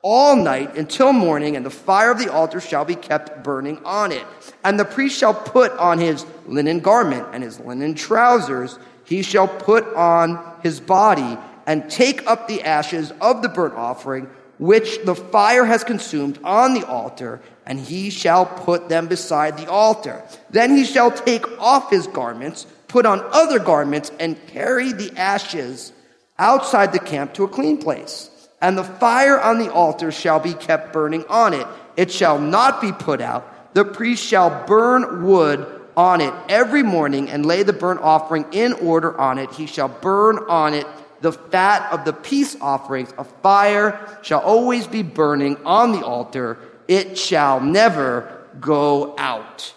all 0.04 0.36
night 0.36 0.78
until 0.78 1.12
morning, 1.12 1.56
and 1.56 1.66
the 1.66 1.72
fire 1.72 2.12
of 2.12 2.20
the 2.20 2.32
altar 2.32 2.62
shall 2.62 2.86
be 2.86 2.96
kept 2.96 3.44
burning 3.44 3.84
on 3.84 4.12
it. 4.12 4.24
And 4.64 4.80
the 4.80 4.86
priest 4.86 5.18
shall 5.18 5.34
put 5.34 5.72
on 5.74 6.00
his 6.00 6.26
linen 6.46 6.80
garment 6.80 7.28
and 7.34 7.44
his 7.44 7.60
linen 7.60 7.96
trousers. 7.96 8.78
He 9.04 9.24
shall 9.24 9.48
put 9.48 9.86
on 9.96 10.60
his 10.62 10.80
body 10.80 11.38
and 11.66 11.90
take 11.90 12.26
up 12.28 12.48
the 12.48 12.62
ashes 12.62 13.12
of 13.20 13.42
the 13.42 13.50
burnt 13.50 13.74
offering, 13.74 14.30
which 14.60 15.04
the 15.06 15.16
fire 15.16 15.66
has 15.66 15.84
consumed 15.84 16.40
on 16.44 16.76
the 16.76 16.86
altar, 16.88 17.42
and 17.66 17.80
he 17.80 18.12
shall 18.12 18.46
put 18.46 18.90
them 18.90 19.08
beside 19.08 19.58
the 19.58 19.70
altar. 19.70 20.24
Then 20.52 20.78
he 20.78 20.86
shall 20.86 21.12
take 21.12 21.46
off 21.60 21.90
his 21.90 22.08
garments 22.08 22.68
put 22.88 23.06
on 23.06 23.22
other 23.32 23.60
garments, 23.60 24.12
and 24.20 24.38
carry 24.48 24.94
the 24.94 25.12
ashes 25.18 25.92
outside 26.40 26.94
the 26.94 27.00
camp 27.00 27.34
to 27.34 27.44
a 27.44 27.48
clean 27.48 27.78
place. 27.78 28.30
And 28.62 28.78
the 28.78 28.84
fire 28.84 29.40
on 29.40 29.60
the 29.60 29.72
altar 29.72 30.12
shall 30.12 30.40
be 30.40 30.54
kept 30.54 30.94
burning 30.94 31.26
on 31.30 31.54
it. 31.54 31.68
It 31.96 32.12
shall 32.12 32.40
not 32.40 32.82
be 32.82 32.92
put 32.92 33.22
out. 33.22 33.74
The 33.74 33.86
priest 33.86 34.24
shall 34.24 34.66
burn 34.66 35.24
wood 35.24 35.66
on 35.96 36.22
it 36.22 36.34
every 36.50 36.84
morning 36.84 37.30
and 37.30 37.46
lay 37.46 37.64
the 37.64 37.74
burnt 37.74 38.02
offering 38.02 38.46
in 38.52 38.74
order 38.74 39.20
on 39.20 39.38
it. 39.38 39.52
He 39.52 39.66
shall 39.66 39.90
burn 39.90 40.40
on 40.48 40.74
it 40.74 40.88
the 41.22 41.32
fat 41.32 41.92
of 41.92 42.06
the 42.06 42.14
peace 42.14 42.56
offerings. 42.62 43.14
A 43.18 43.24
fire 43.24 44.20
shall 44.22 44.40
always 44.40 44.88
be 44.88 45.02
burning 45.04 45.58
on 45.66 45.92
the 45.92 46.06
altar. 46.06 46.58
It 46.88 47.18
shall 47.18 47.60
never 47.60 48.46
go 48.60 49.16
out. 49.18 49.74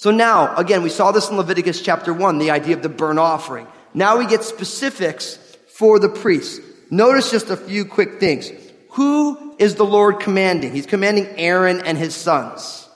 So 0.00 0.10
now, 0.10 0.56
again, 0.56 0.82
we 0.82 0.88
saw 0.88 1.12
this 1.12 1.28
in 1.28 1.36
Leviticus 1.36 1.82
chapter 1.82 2.14
1, 2.14 2.38
the 2.38 2.52
idea 2.52 2.74
of 2.74 2.82
the 2.82 2.88
burnt 2.88 3.18
offering. 3.18 3.66
Now 3.92 4.16
we 4.16 4.24
get 4.24 4.44
specifics 4.44 5.36
for 5.74 5.98
the 5.98 6.08
priests. 6.08 6.58
Notice 6.90 7.30
just 7.30 7.50
a 7.50 7.56
few 7.58 7.84
quick 7.84 8.18
things. 8.18 8.50
Who 8.92 9.56
is 9.58 9.74
the 9.74 9.84
Lord 9.84 10.20
commanding? 10.20 10.72
He's 10.72 10.86
commanding 10.86 11.26
Aaron 11.36 11.82
and 11.82 11.98
his 11.98 12.14
sons. 12.14 12.88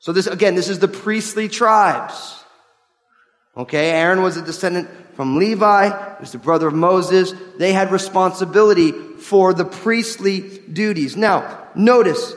So 0.00 0.10
this, 0.10 0.26
again, 0.26 0.56
this 0.56 0.68
is 0.68 0.80
the 0.80 0.88
priestly 0.88 1.48
tribes. 1.48 2.42
Okay, 3.56 3.90
Aaron 3.92 4.20
was 4.20 4.36
a 4.36 4.42
descendant 4.42 4.88
from 5.14 5.36
Levi, 5.36 5.90
he 5.90 6.20
was 6.20 6.32
the 6.32 6.38
brother 6.38 6.66
of 6.66 6.74
Moses. 6.74 7.34
They 7.56 7.72
had 7.72 7.92
responsibility 7.92 8.90
for 8.90 9.54
the 9.54 9.64
priestly 9.64 10.40
duties. 10.72 11.16
Now, 11.16 11.68
notice, 11.76 12.34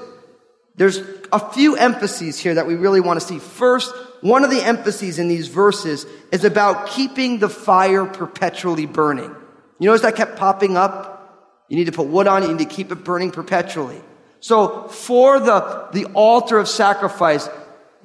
there's 0.79 1.01
a 1.33 1.51
few 1.51 1.75
emphases 1.75 2.39
here 2.39 2.55
that 2.55 2.65
we 2.65 2.75
really 2.75 3.01
want 3.01 3.19
to 3.19 3.25
see. 3.25 3.37
First, 3.37 3.93
one 4.21 4.45
of 4.45 4.49
the 4.49 4.61
emphases 4.61 5.19
in 5.19 5.27
these 5.27 5.49
verses 5.49 6.05
is 6.31 6.45
about 6.45 6.87
keeping 6.87 7.39
the 7.39 7.49
fire 7.49 8.05
perpetually 8.05 8.85
burning. 8.85 9.35
You 9.77 9.87
notice 9.87 10.03
that 10.03 10.15
kept 10.15 10.37
popping 10.37 10.77
up? 10.77 11.65
You 11.67 11.75
need 11.75 11.87
to 11.87 11.91
put 11.91 12.07
wood 12.07 12.27
on 12.27 12.43
it, 12.43 12.47
you 12.47 12.53
need 12.53 12.69
to 12.69 12.73
keep 12.73 12.93
it 12.93 13.03
burning 13.03 13.31
perpetually. 13.31 14.01
So 14.39 14.87
for 14.87 15.41
the, 15.41 15.89
the 15.91 16.05
altar 16.13 16.57
of 16.57 16.69
sacrifice, 16.69 17.49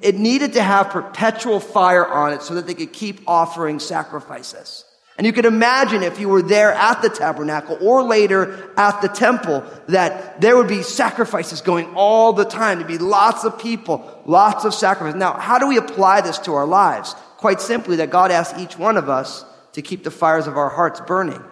it 0.01 0.15
needed 0.15 0.53
to 0.53 0.61
have 0.61 0.89
perpetual 0.89 1.61
fire 1.61 2.05
on 2.05 2.33
it 2.33 2.41
so 2.41 2.55
that 2.55 2.67
they 2.67 2.73
could 2.73 2.91
keep 2.91 3.21
offering 3.25 3.79
sacrifices. 3.79 4.83
And 5.17 5.25
you 5.25 5.31
can 5.31 5.45
imagine 5.45 6.03
if 6.03 6.19
you 6.19 6.27
were 6.27 6.41
there 6.41 6.73
at 6.73 7.01
the 7.01 7.09
tabernacle 7.09 7.77
or 7.79 8.03
later 8.03 8.69
at 8.75 9.01
the 9.01 9.07
temple 9.07 9.63
that 9.87 10.41
there 10.41 10.57
would 10.57 10.67
be 10.67 10.83
sacrifices 10.83 11.61
going 11.61 11.93
all 11.95 12.33
the 12.33 12.43
time. 12.43 12.79
There'd 12.79 12.87
be 12.87 12.97
lots 12.97 13.45
of 13.45 13.57
people, 13.57 14.21
lots 14.25 14.65
of 14.65 14.73
sacrifices. 14.73 15.17
Now, 15.17 15.33
how 15.33 15.57
do 15.57 15.67
we 15.67 15.77
apply 15.77 16.21
this 16.21 16.37
to 16.39 16.55
our 16.55 16.65
lives? 16.65 17.15
Quite 17.37 17.61
simply 17.61 17.97
that 17.97 18.09
God 18.09 18.29
asks 18.29 18.59
each 18.59 18.77
one 18.77 18.97
of 18.97 19.09
us 19.09 19.45
to 19.73 19.81
keep 19.81 20.03
the 20.03 20.11
fires 20.11 20.47
of 20.47 20.57
our 20.57 20.69
hearts 20.69 20.99
burning. 20.99 21.43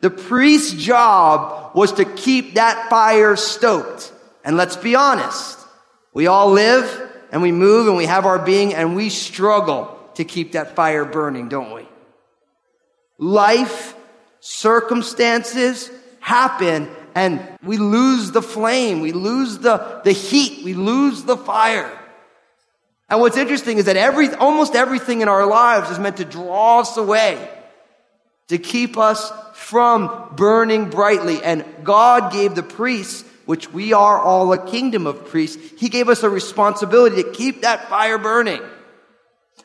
The 0.00 0.10
priest's 0.10 0.72
job 0.72 1.74
was 1.74 1.92
to 1.94 2.04
keep 2.04 2.54
that 2.54 2.88
fire 2.88 3.34
stoked. 3.34 4.12
And 4.44 4.56
let's 4.56 4.76
be 4.76 4.94
honest. 4.94 5.58
We 6.14 6.28
all 6.28 6.52
live 6.52 7.10
and 7.32 7.42
we 7.42 7.50
move 7.50 7.88
and 7.88 7.96
we 7.96 8.06
have 8.06 8.26
our 8.26 8.38
being 8.38 8.74
and 8.74 8.94
we 8.94 9.08
struggle 9.10 9.98
to 10.14 10.24
keep 10.24 10.52
that 10.52 10.76
fire 10.76 11.04
burning, 11.04 11.48
don't 11.48 11.74
we? 11.74 11.86
Life, 13.18 13.94
circumstances 14.40 15.90
happen 16.20 16.88
and 17.14 17.40
we 17.62 17.76
lose 17.76 18.30
the 18.30 18.42
flame. 18.42 19.00
We 19.00 19.12
lose 19.12 19.58
the, 19.58 20.00
the 20.04 20.12
heat. 20.12 20.64
We 20.64 20.74
lose 20.74 21.24
the 21.24 21.36
fire. 21.36 21.90
And 23.08 23.20
what's 23.20 23.36
interesting 23.36 23.78
is 23.78 23.84
that 23.84 23.96
every, 23.96 24.30
almost 24.34 24.74
everything 24.74 25.20
in 25.20 25.28
our 25.28 25.46
lives 25.46 25.90
is 25.90 25.98
meant 25.98 26.16
to 26.16 26.24
draw 26.24 26.80
us 26.80 26.96
away, 26.96 27.46
to 28.48 28.58
keep 28.58 28.96
us 28.96 29.30
from 29.52 30.32
burning 30.34 30.88
brightly. 30.88 31.42
And 31.42 31.64
God 31.82 32.32
gave 32.32 32.54
the 32.54 32.62
priests, 32.62 33.24
which 33.44 33.70
we 33.70 33.92
are 33.92 34.18
all 34.18 34.52
a 34.52 34.70
kingdom 34.70 35.06
of 35.06 35.28
priests, 35.28 35.58
He 35.78 35.90
gave 35.90 36.08
us 36.08 36.22
a 36.22 36.30
responsibility 36.30 37.22
to 37.22 37.30
keep 37.32 37.62
that 37.62 37.88
fire 37.90 38.18
burning. 38.18 38.62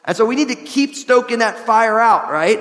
And 0.07 0.15
so 0.15 0.25
we 0.25 0.35
need 0.35 0.47
to 0.47 0.55
keep 0.55 0.95
stoking 0.95 1.39
that 1.39 1.59
fire 1.59 1.99
out, 1.99 2.31
right? 2.31 2.59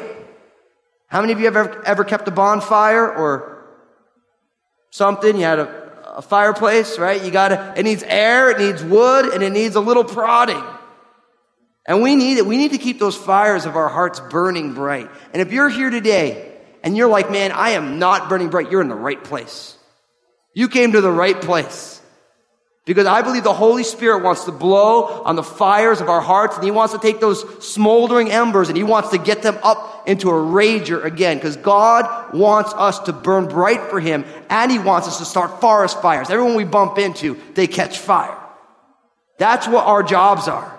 How 1.07 1.21
many 1.21 1.33
of 1.33 1.39
you 1.39 1.45
have 1.45 1.57
ever, 1.57 1.87
ever 1.87 2.05
kept 2.05 2.27
a 2.27 2.33
bonfire 2.33 3.09
or 3.09 3.65
something? 4.91 5.37
You 5.37 5.45
had 5.45 5.61
a, 5.61 6.17
a 6.17 6.23
fireplace, 6.23 6.99
right? 6.99 7.25
You 7.25 7.31
gotta, 7.31 7.75
it 7.77 7.85
needs 7.85 8.03
air, 8.03 8.51
it 8.51 8.59
needs 8.59 8.83
wood, 8.83 9.33
and 9.33 9.45
it 9.45 9.51
needs 9.51 9.77
a 9.77 9.81
little 9.81 10.03
prodding. 10.03 10.63
And 11.87 12.03
we 12.03 12.17
need 12.17 12.39
it. 12.39 12.47
We 12.47 12.57
need 12.57 12.73
to 12.73 12.79
keep 12.79 12.99
those 12.99 13.17
fires 13.17 13.65
of 13.65 13.77
our 13.77 13.89
hearts 13.89 14.19
burning 14.19 14.75
bright. 14.75 15.09
And 15.33 15.41
if 15.41 15.53
you're 15.53 15.69
here 15.69 15.91
today 15.91 16.53
and 16.83 16.97
you're 16.97 17.09
like, 17.09 17.31
man, 17.31 17.53
I 17.53 17.71
am 17.71 18.01
not 18.01 18.29
burning 18.29 18.49
bright, 18.49 18.73
you're 18.73 18.83
in 18.83 18.89
the 18.89 18.97
right 18.97 19.23
place. 19.23 19.79
You 20.53 20.69
came 20.69 20.93
to 20.93 21.01
the 21.01 21.13
right 21.13 21.41
place. 21.41 21.96
Because 22.87 23.07
I 23.07 23.21
believe 23.21 23.43
the 23.43 23.53
Holy 23.53 23.83
Spirit 23.83 24.23
wants 24.23 24.45
to 24.45 24.53
blow 24.53 25.25
on 25.25 25.35
the 25.35 25.43
fires 25.43 26.01
of 26.01 26.09
our 26.09 26.21
hearts 26.21 26.55
and 26.55 26.65
He 26.65 26.71
wants 26.71 26.95
to 26.95 27.01
take 27.01 27.19
those 27.19 27.43
smoldering 27.65 28.31
embers 28.31 28.69
and 28.69 28.77
He 28.77 28.85
wants 28.85 29.11
to 29.11 29.19
get 29.19 29.43
them 29.43 29.59
up 29.65 30.09
into 30.09 30.31
a 30.31 30.33
rager 30.33 31.05
again. 31.05 31.37
Because 31.37 31.57
God 31.57 32.33
wants 32.33 32.73
us 32.75 33.01
to 33.01 33.13
burn 33.13 33.49
bright 33.49 33.91
for 33.91 33.99
Him 33.99 34.25
and 34.49 34.71
He 34.71 34.79
wants 34.79 35.09
us 35.09 35.19
to 35.19 35.25
start 35.25 35.61
forest 35.61 36.01
fires. 36.01 36.31
Everyone 36.31 36.55
we 36.55 36.63
bump 36.63 36.97
into, 36.97 37.37
they 37.55 37.67
catch 37.67 37.99
fire. 37.99 38.39
That's 39.37 39.67
what 39.67 39.85
our 39.85 40.05
jobs 40.05 40.47
are. 40.47 40.73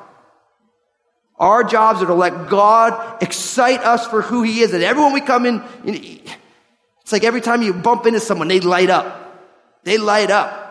Our 1.38 1.66
jobs 1.66 2.02
are 2.02 2.08
to 2.08 2.14
let 2.14 2.48
God 2.48 3.22
excite 3.22 3.82
us 3.82 4.08
for 4.08 4.22
who 4.22 4.44
He 4.44 4.62
is. 4.62 4.74
And 4.74 4.82
everyone 4.82 5.12
we 5.12 5.20
come 5.20 5.46
in, 5.46 5.62
it's 5.84 7.12
like 7.12 7.26
every 7.26 7.42
time 7.42 7.64
you 7.64 7.74
bump 7.74 8.06
into 8.06 8.22
someone, 8.22 8.48
they 8.48 8.62
light 8.62 8.90
up. 8.90 9.44
They 9.84 9.98
light 9.98 10.32
up. 10.32 10.64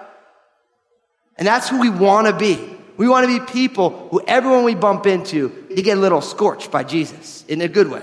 And 1.39 1.47
that's 1.47 1.69
who 1.69 1.81
we 1.81 1.91
want 1.91 2.27
to 2.27 2.37
be. 2.37 2.77
We 2.97 3.09
want 3.09 3.29
to 3.29 3.41
be 3.41 3.45
people 3.53 4.09
who 4.11 4.23
everyone 4.27 4.65
we 4.65 4.75
bump 4.75 5.07
into, 5.07 5.67
they 5.71 5.83
get 5.83 5.99
a 5.99 6.01
little 6.01 6.23
scorched 6.23 6.71
by 6.71 6.83
Jesus 6.83 7.45
in 7.47 7.61
a 7.61 7.69
good 7.69 7.91
way. 7.91 8.03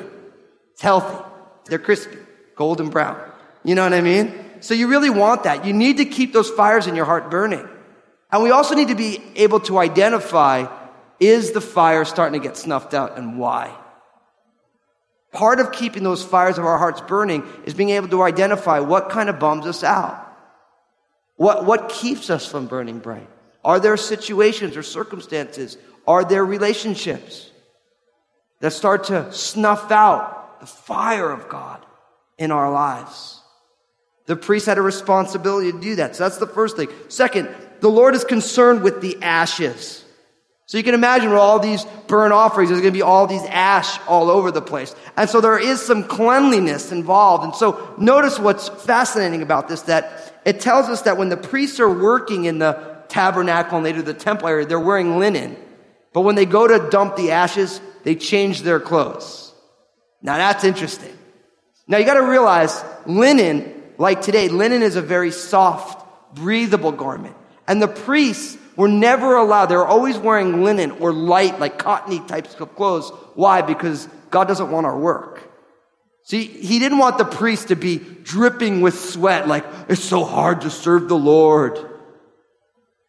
It's 0.73 0.81
healthy. 0.81 1.23
They're 1.65 1.79
crispy, 1.79 2.17
golden 2.55 2.89
brown. 2.89 3.19
You 3.63 3.75
know 3.75 3.83
what 3.83 3.93
I 3.93 4.01
mean? 4.01 4.33
So 4.59 4.73
you 4.73 4.87
really 4.87 5.09
want 5.09 5.43
that. 5.43 5.65
You 5.65 5.73
need 5.73 5.97
to 5.97 6.05
keep 6.05 6.33
those 6.33 6.49
fires 6.49 6.87
in 6.87 6.95
your 6.95 7.05
heart 7.05 7.31
burning. 7.31 7.67
And 8.31 8.43
we 8.43 8.51
also 8.51 8.75
need 8.75 8.89
to 8.89 8.95
be 8.95 9.21
able 9.35 9.59
to 9.61 9.77
identify 9.77 10.67
is 11.19 11.51
the 11.51 11.61
fire 11.61 12.05
starting 12.05 12.39
to 12.39 12.47
get 12.47 12.57
snuffed 12.57 12.93
out 12.93 13.17
and 13.17 13.37
why? 13.37 13.75
Part 15.31 15.59
of 15.59 15.71
keeping 15.71 16.03
those 16.03 16.23
fires 16.23 16.57
of 16.57 16.65
our 16.65 16.77
hearts 16.77 17.01
burning 17.01 17.43
is 17.65 17.73
being 17.73 17.89
able 17.89 18.07
to 18.09 18.21
identify 18.21 18.79
what 18.79 19.09
kind 19.09 19.29
of 19.29 19.39
bums 19.39 19.65
us 19.65 19.83
out. 19.83 20.19
What, 21.35 21.65
what 21.65 21.89
keeps 21.89 22.29
us 22.29 22.45
from 22.45 22.67
burning 22.67 22.99
bright? 22.99 23.29
Are 23.63 23.79
there 23.79 23.97
situations 23.97 24.77
or 24.77 24.83
circumstances? 24.83 25.77
Are 26.07 26.23
there 26.23 26.45
relationships 26.45 27.49
that 28.59 28.71
start 28.71 29.05
to 29.05 29.31
snuff 29.31 29.91
out 29.91 30.59
the 30.59 30.65
fire 30.65 31.31
of 31.31 31.49
God 31.49 31.85
in 32.37 32.51
our 32.51 32.71
lives? 32.71 33.41
The 34.25 34.35
priest 34.35 34.65
had 34.65 34.77
a 34.77 34.81
responsibility 34.81 35.71
to 35.71 35.79
do 35.79 35.95
that. 35.95 36.15
So 36.15 36.23
that's 36.23 36.37
the 36.37 36.47
first 36.47 36.77
thing. 36.77 36.87
Second, 37.09 37.49
the 37.81 37.89
Lord 37.89 38.15
is 38.15 38.23
concerned 38.23 38.81
with 38.81 39.01
the 39.01 39.21
ashes. 39.21 40.05
So 40.65 40.77
you 40.77 40.83
can 40.83 40.93
imagine 40.93 41.29
with 41.29 41.39
all 41.39 41.59
these 41.59 41.85
burnt 42.07 42.31
offerings, 42.31 42.69
there's 42.69 42.81
going 42.81 42.93
to 42.93 42.97
be 42.97 43.01
all 43.01 43.27
these 43.27 43.43
ash 43.43 43.99
all 44.07 44.29
over 44.29 44.49
the 44.49 44.61
place. 44.61 44.95
And 45.17 45.29
so 45.29 45.41
there 45.41 45.59
is 45.59 45.81
some 45.81 46.05
cleanliness 46.05 46.91
involved. 46.91 47.43
And 47.43 47.53
so 47.53 47.93
notice 47.97 48.39
what's 48.39 48.69
fascinating 48.69 49.41
about 49.41 49.67
this, 49.67 49.81
that 49.83 50.32
it 50.45 50.59
tells 50.59 50.89
us 50.89 51.03
that 51.03 51.17
when 51.17 51.29
the 51.29 51.37
priests 51.37 51.79
are 51.79 51.89
working 51.89 52.45
in 52.45 52.59
the 52.59 52.97
tabernacle 53.07 53.77
and 53.77 53.83
later 53.83 54.01
the 54.01 54.13
temple 54.13 54.47
area, 54.47 54.65
they're 54.65 54.79
wearing 54.79 55.19
linen. 55.19 55.55
But 56.13 56.21
when 56.21 56.35
they 56.35 56.45
go 56.45 56.67
to 56.67 56.89
dump 56.89 57.15
the 57.15 57.31
ashes, 57.31 57.81
they 58.03 58.15
change 58.15 58.61
their 58.61 58.79
clothes. 58.79 59.53
Now 60.21 60.37
that's 60.37 60.63
interesting. 60.63 61.15
Now 61.87 61.97
you 61.97 62.05
got 62.05 62.15
to 62.15 62.27
realize 62.27 62.83
linen, 63.05 63.83
like 63.97 64.21
today, 64.21 64.47
linen 64.49 64.81
is 64.81 64.95
a 64.95 65.01
very 65.01 65.31
soft, 65.31 66.35
breathable 66.35 66.91
garment. 66.91 67.35
And 67.67 67.81
the 67.81 67.87
priests 67.87 68.57
were 68.75 68.87
never 68.87 69.35
allowed, 69.35 69.67
they 69.67 69.75
were 69.75 69.85
always 69.85 70.17
wearing 70.17 70.63
linen 70.63 70.91
or 70.91 71.13
light, 71.13 71.59
like 71.59 71.77
cottony 71.77 72.19
types 72.19 72.55
of 72.59 72.75
clothes. 72.75 73.09
Why? 73.35 73.61
Because 73.61 74.07
God 74.29 74.47
doesn't 74.47 74.71
want 74.71 74.85
our 74.85 74.97
work. 74.97 75.32
See, 76.23 76.45
he 76.45 76.79
didn't 76.79 76.99
want 76.99 77.17
the 77.17 77.25
priest 77.25 77.67
to 77.67 77.75
be 77.75 77.97
dripping 77.97 78.81
with 78.81 78.97
sweat, 78.97 79.47
like, 79.47 79.65
it's 79.89 80.03
so 80.03 80.23
hard 80.23 80.61
to 80.61 80.69
serve 80.69 81.09
the 81.09 81.17
Lord. 81.17 81.77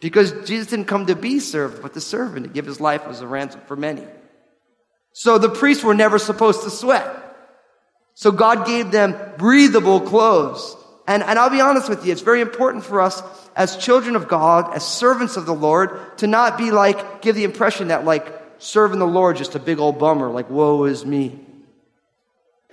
Because 0.01 0.33
Jesus 0.47 0.67
didn't 0.67 0.87
come 0.87 1.07
to 1.07 1.15
be 1.15 1.39
served, 1.39 1.81
but 1.81 1.95
to 1.95 2.01
serve 2.01 2.37
and 2.37 2.45
to 2.45 2.51
give 2.51 2.67
his 2.67 2.81
life 2.81 3.03
as 3.07 3.21
a 3.21 3.27
ransom 3.27 3.61
for 3.67 3.77
many. 3.77 4.05
So 5.13 5.39
the 5.39 5.49
priests 5.49 5.85
were 5.85 5.95
never 5.95 6.19
supposed 6.19 6.65
to 6.65 6.71
sweat. 6.71 7.09
So 8.15 8.33
God 8.33 8.67
gave 8.67 8.91
them 8.91 9.17
breathable 9.39 10.01
clothes. 10.01 10.77
And, 11.07 11.23
and 11.23 11.39
I'll 11.39 11.51
be 11.51 11.61
honest 11.61 11.89
with 11.89 12.05
you, 12.05 12.13
it's 12.13 12.21
very 12.21 12.41
important 12.41 12.85
for 12.85 13.01
us 13.01 13.23
as 13.55 13.77
children 13.77 14.17
of 14.17 14.27
God, 14.27 14.75
as 14.75 14.87
servants 14.87 15.37
of 15.37 15.47
the 15.47 15.55
Lord, 15.55 16.19
to 16.19 16.27
not 16.27 16.59
be 16.59 16.73
like, 16.73 17.23
give 17.23 17.37
the 17.37 17.45
impression 17.45 17.89
that 17.89 18.05
like 18.05 18.27
serving 18.59 18.99
the 18.99 19.07
Lord 19.07 19.37
just 19.37 19.55
a 19.55 19.61
big 19.61 19.79
old 19.79 19.99
bummer, 19.99 20.31
like, 20.31 20.51
woe 20.51 20.85
is 20.85 21.07
me. 21.07 21.44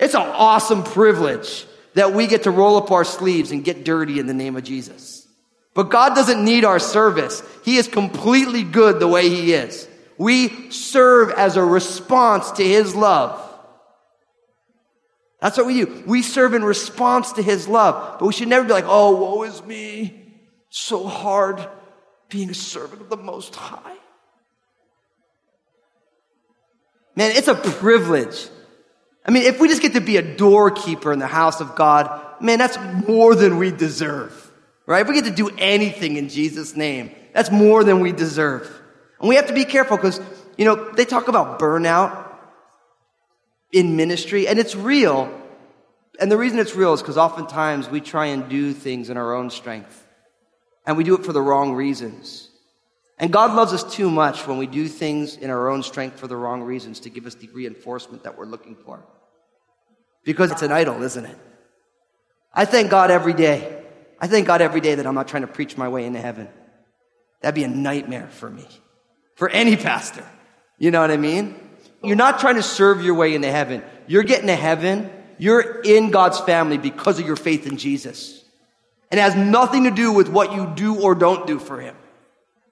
It's 0.02 0.14
an 0.14 0.22
awesome 0.22 0.82
privilege 0.82 1.64
that 1.94 2.12
we 2.12 2.26
get 2.26 2.42
to 2.42 2.50
roll 2.50 2.76
up 2.76 2.90
our 2.90 3.04
sleeves 3.04 3.52
and 3.52 3.62
get 3.62 3.84
dirty 3.84 4.18
in 4.18 4.26
the 4.26 4.34
name 4.34 4.56
of 4.56 4.64
Jesus. 4.64 5.28
But 5.74 5.90
God 5.90 6.16
doesn't 6.16 6.44
need 6.44 6.64
our 6.64 6.80
service. 6.80 7.40
He 7.64 7.76
is 7.76 7.86
completely 7.86 8.64
good 8.64 8.98
the 8.98 9.06
way 9.06 9.28
He 9.28 9.52
is. 9.52 9.86
We 10.18 10.72
serve 10.72 11.30
as 11.30 11.56
a 11.56 11.64
response 11.64 12.50
to 12.52 12.64
His 12.64 12.96
love. 12.96 13.48
That's 15.40 15.56
what 15.56 15.66
we 15.66 15.84
do. 15.84 16.02
We 16.04 16.22
serve 16.22 16.54
in 16.54 16.64
response 16.64 17.34
to 17.34 17.42
His 17.42 17.68
love. 17.68 18.18
But 18.18 18.26
we 18.26 18.32
should 18.32 18.48
never 18.48 18.66
be 18.66 18.72
like, 18.72 18.86
oh, 18.88 19.14
woe 19.14 19.44
is 19.44 19.62
me. 19.62 20.20
So 20.68 21.06
hard 21.06 21.64
being 22.28 22.50
a 22.50 22.54
servant 22.54 23.02
of 23.02 23.08
the 23.08 23.16
Most 23.16 23.54
High. 23.54 23.96
Man, 27.14 27.30
it's 27.36 27.48
a 27.48 27.54
privilege. 27.54 28.48
I 29.24 29.30
mean, 29.30 29.44
if 29.44 29.60
we 29.60 29.68
just 29.68 29.82
get 29.82 29.92
to 29.94 30.00
be 30.00 30.16
a 30.16 30.36
doorkeeper 30.36 31.12
in 31.12 31.18
the 31.18 31.26
house 31.26 31.60
of 31.60 31.76
God, 31.76 32.20
man, 32.40 32.58
that's 32.58 32.78
more 33.06 33.34
than 33.34 33.58
we 33.58 33.70
deserve. 33.70 34.50
Right? 34.86 35.02
If 35.02 35.08
we 35.08 35.14
get 35.14 35.26
to 35.26 35.30
do 35.30 35.48
anything 35.58 36.16
in 36.16 36.28
Jesus' 36.28 36.74
name, 36.76 37.12
that's 37.32 37.50
more 37.50 37.84
than 37.84 38.00
we 38.00 38.12
deserve. 38.12 38.68
And 39.20 39.28
we 39.28 39.36
have 39.36 39.46
to 39.46 39.54
be 39.54 39.64
careful 39.64 39.96
because, 39.96 40.20
you 40.58 40.64
know, 40.64 40.92
they 40.92 41.04
talk 41.04 41.28
about 41.28 41.60
burnout 41.60 42.28
in 43.70 43.96
ministry, 43.96 44.48
and 44.48 44.58
it's 44.58 44.74
real. 44.74 45.32
And 46.20 46.30
the 46.30 46.36
reason 46.36 46.58
it's 46.58 46.74
real 46.74 46.92
is 46.92 47.00
because 47.00 47.16
oftentimes 47.16 47.88
we 47.88 48.00
try 48.00 48.26
and 48.26 48.48
do 48.48 48.72
things 48.72 49.08
in 49.08 49.16
our 49.16 49.34
own 49.34 49.50
strength, 49.50 50.06
and 50.84 50.96
we 50.96 51.04
do 51.04 51.14
it 51.14 51.24
for 51.24 51.32
the 51.32 51.40
wrong 51.40 51.74
reasons. 51.74 52.50
And 53.18 53.32
God 53.32 53.54
loves 53.54 53.72
us 53.72 53.84
too 53.94 54.10
much 54.10 54.46
when 54.46 54.58
we 54.58 54.66
do 54.66 54.88
things 54.88 55.36
in 55.36 55.50
our 55.50 55.68
own 55.68 55.82
strength 55.82 56.18
for 56.18 56.26
the 56.26 56.36
wrong 56.36 56.62
reasons 56.62 57.00
to 57.00 57.10
give 57.10 57.26
us 57.26 57.34
the 57.34 57.48
reinforcement 57.48 58.24
that 58.24 58.36
we're 58.36 58.46
looking 58.46 58.74
for. 58.74 59.04
Because 60.24 60.50
it's 60.50 60.62
an 60.62 60.72
idol, 60.72 61.02
isn't 61.02 61.24
it? 61.24 61.38
I 62.52 62.64
thank 62.64 62.90
God 62.90 63.10
every 63.10 63.32
day. 63.32 63.84
I 64.20 64.26
thank 64.26 64.46
God 64.46 64.60
every 64.60 64.80
day 64.80 64.94
that 64.94 65.06
I'm 65.06 65.14
not 65.14 65.28
trying 65.28 65.42
to 65.42 65.48
preach 65.48 65.76
my 65.76 65.88
way 65.88 66.04
into 66.04 66.20
heaven. 66.20 66.48
That'd 67.40 67.54
be 67.54 67.64
a 67.64 67.68
nightmare 67.68 68.28
for 68.28 68.48
me, 68.48 68.66
for 69.34 69.48
any 69.48 69.76
pastor. 69.76 70.24
You 70.78 70.90
know 70.90 71.00
what 71.00 71.10
I 71.10 71.16
mean? 71.16 71.56
You're 72.02 72.16
not 72.16 72.40
trying 72.40 72.56
to 72.56 72.62
serve 72.62 73.02
your 73.02 73.14
way 73.14 73.34
into 73.34 73.50
heaven. 73.50 73.82
You're 74.06 74.22
getting 74.22 74.46
to 74.46 74.56
heaven. 74.56 75.10
You're 75.38 75.80
in 75.82 76.10
God's 76.10 76.40
family 76.40 76.78
because 76.78 77.18
of 77.18 77.26
your 77.26 77.36
faith 77.36 77.66
in 77.66 77.76
Jesus. 77.76 78.44
And 79.10 79.18
it 79.18 79.22
has 79.22 79.36
nothing 79.36 79.84
to 79.84 79.90
do 79.90 80.12
with 80.12 80.28
what 80.28 80.52
you 80.52 80.72
do 80.74 81.00
or 81.00 81.14
don't 81.14 81.46
do 81.46 81.58
for 81.58 81.80
Him. 81.80 81.96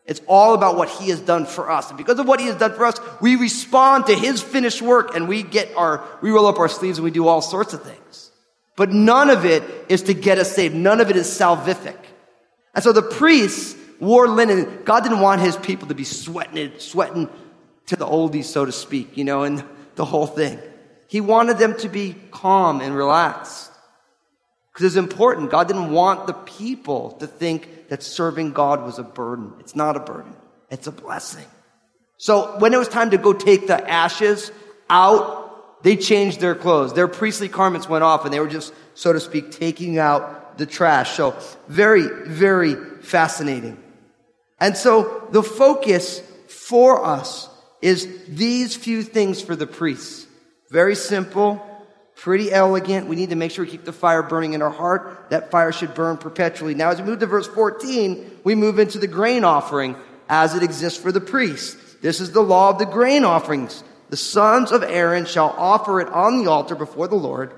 It's 0.07 0.21
all 0.27 0.55
about 0.55 0.77
what 0.77 0.89
He 0.89 1.11
has 1.11 1.21
done 1.21 1.47
for 1.47 1.71
us. 1.71 1.89
And 1.89 1.99
because 1.99 2.19
of 2.19 2.27
what 2.27 2.41
He 2.41 2.47
has 2.47 2.57
done 2.57 2.73
for 2.73 2.87
us, 2.87 2.99
we 3.21 3.37
respond 3.37 4.07
to 4.07 4.15
His 4.15 4.43
finished 4.43 4.83
work 4.83 5.15
and 5.15 5.29
we 5.29 5.43
get 5.43 5.75
our, 5.77 6.05
we 6.23 6.31
roll 6.31 6.47
up 6.47 6.59
our 6.59 6.69
sleeves 6.69 6.99
and 6.99 7.05
we 7.05 7.11
do 7.11 7.29
all 7.29 7.43
sorts 7.43 7.75
of 7.75 7.83
things. 7.83 8.31
But 8.77 8.91
none 8.91 9.31
of 9.31 9.45
it 9.45 9.63
is 9.89 10.03
to 10.05 10.15
get 10.15 10.39
us 10.39 10.53
saved. 10.53 10.75
None 10.75 11.01
of 11.01 11.11
it 11.11 11.17
is 11.17 11.27
salvific. 11.27 11.99
And 12.75 12.83
so 12.83 12.93
the 12.93 13.03
priests 13.03 13.77
wore 14.01 14.27
linen. 14.27 14.83
God 14.85 15.03
didn't 15.03 15.21
want 15.21 15.41
His 15.41 15.57
people 15.57 15.89
to 15.89 15.95
be 15.95 16.05
sweating 16.05 16.57
it, 16.57 16.81
sweating 16.83 17.29
to 17.87 17.97
the 17.97 18.07
oldies, 18.07 18.45
so 18.45 18.65
to 18.65 18.73
speak, 18.73 19.17
you 19.17 19.25
know, 19.25 19.43
and 19.43 19.63
the 19.97 20.05
whole 20.05 20.27
thing. 20.27 20.59
He 21.09 21.21
wanted 21.21 21.59
them 21.59 21.77
to 21.79 21.89
be 21.89 22.15
calm 22.31 22.81
and 22.81 22.95
relaxed. 22.95 23.70
Because 24.73 24.87
it's 24.87 24.97
important. 24.97 25.51
God 25.51 25.69
didn't 25.69 25.91
want 25.91 26.27
the 26.27 26.33
people 26.33 27.13
to 27.13 27.27
think 27.27 27.89
that 27.89 28.03
serving 28.03 28.53
God 28.53 28.85
was 28.85 28.99
a 28.99 29.03
burden. 29.03 29.53
It's 29.59 29.75
not 29.75 29.97
a 29.97 30.01
burden. 30.01 30.35
It's 30.71 30.87
a 30.87 30.93
blessing. 30.93 31.47
So 32.19 32.59
when 32.59 32.73
it 32.75 32.77
was 32.77 32.89
time 32.89 33.11
to 33.11 33.19
go 33.19 33.33
take 33.33 33.67
the 33.67 33.91
ashes 33.91 34.53
out, 34.89 35.83
they 35.83 35.97
changed 35.97 36.41
their 36.41 36.55
clothes. 36.55 36.93
Their 36.93 37.09
priestly 37.09 37.49
garments 37.49 37.89
went 37.89 38.05
off 38.05 38.25
and 38.25 38.33
they 38.33 38.41
were 38.41 38.49
just, 38.49 38.73
so 38.95 39.13
to 39.13 39.21
speak, 39.21 39.51
taking 39.51 39.99
out 39.99 40.59
the 40.59 40.67
trash. 40.67 41.13
So 41.13 41.35
very, 41.69 42.07
very 42.27 42.75
fascinating. 43.03 43.83
And 44.61 44.77
so 44.77 45.27
the 45.33 45.43
focus 45.43 46.21
for 46.49 47.05
us 47.05 47.49
is 47.81 48.07
these 48.29 48.77
few 48.77 49.03
things 49.03 49.41
for 49.41 49.57
the 49.57 49.67
priests. 49.67 50.27
Very 50.71 50.95
simple, 50.95 51.67
pretty 52.21 52.53
elegant. 52.53 53.07
We 53.07 53.17
need 53.17 53.31
to 53.31 53.37
make 53.37 53.51
sure 53.51 53.65
we 53.65 53.71
keep 53.71 53.85
the 53.85 53.95
fire 53.95 54.23
burning 54.23 54.53
in 54.53 54.61
our 54.61 54.71
heart. 54.71 55.31
That 55.31 55.51
fire 55.51 55.73
should 55.73 55.95
burn 55.95 56.19
perpetually. 56.19 56.75
Now, 56.75 56.91
as 56.91 57.01
we 57.01 57.07
move 57.07 57.19
to 57.21 57.27
verse 57.27 57.47
14, 57.47 58.41
we 58.45 58.55
move 58.55 58.79
into 58.79 58.99
the 58.99 59.07
grain 59.07 59.43
offering 59.43 59.97
as 60.29 60.55
it 60.55 60.63
exists 60.63 61.01
for 61.01 61.13
the 61.13 61.21
priests. 61.21 61.97
This 62.03 62.21
is 62.21 62.33
the 62.33 62.43
law 62.43 62.69
of 62.69 62.79
the 62.79 62.85
grain 62.85 63.25
offerings. 63.25 63.83
The 64.11 64.19
sons 64.19 64.71
of 64.71 64.83
Aaron 64.83 65.25
shall 65.25 65.55
offer 65.57 65.99
it 66.01 66.09
on 66.09 66.37
the 66.37 66.51
altar 66.51 66.75
before 66.75 67.09
the 67.09 67.15
Lord. 67.15 67.55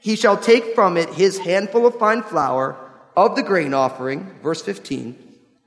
He 0.00 0.14
shall 0.14 0.36
take 0.36 0.76
from 0.76 0.96
it 0.96 1.08
his 1.14 1.38
handful 1.38 1.84
of 1.84 1.98
fine 1.98 2.22
flour 2.22 2.76
of 3.16 3.34
the 3.34 3.42
grain 3.42 3.74
offering, 3.74 4.30
verse 4.44 4.62
15, 4.62 5.18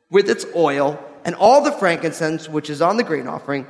with 0.10 0.30
its 0.30 0.46
oil, 0.56 0.98
and 1.26 1.36
all 1.36 1.62
the 1.62 1.74
frankincense 1.74 2.48
which 2.48 2.70
is 2.70 2.82
on 2.82 2.96
the 2.96 3.04
grain 3.04 3.28
offering. 3.28 3.68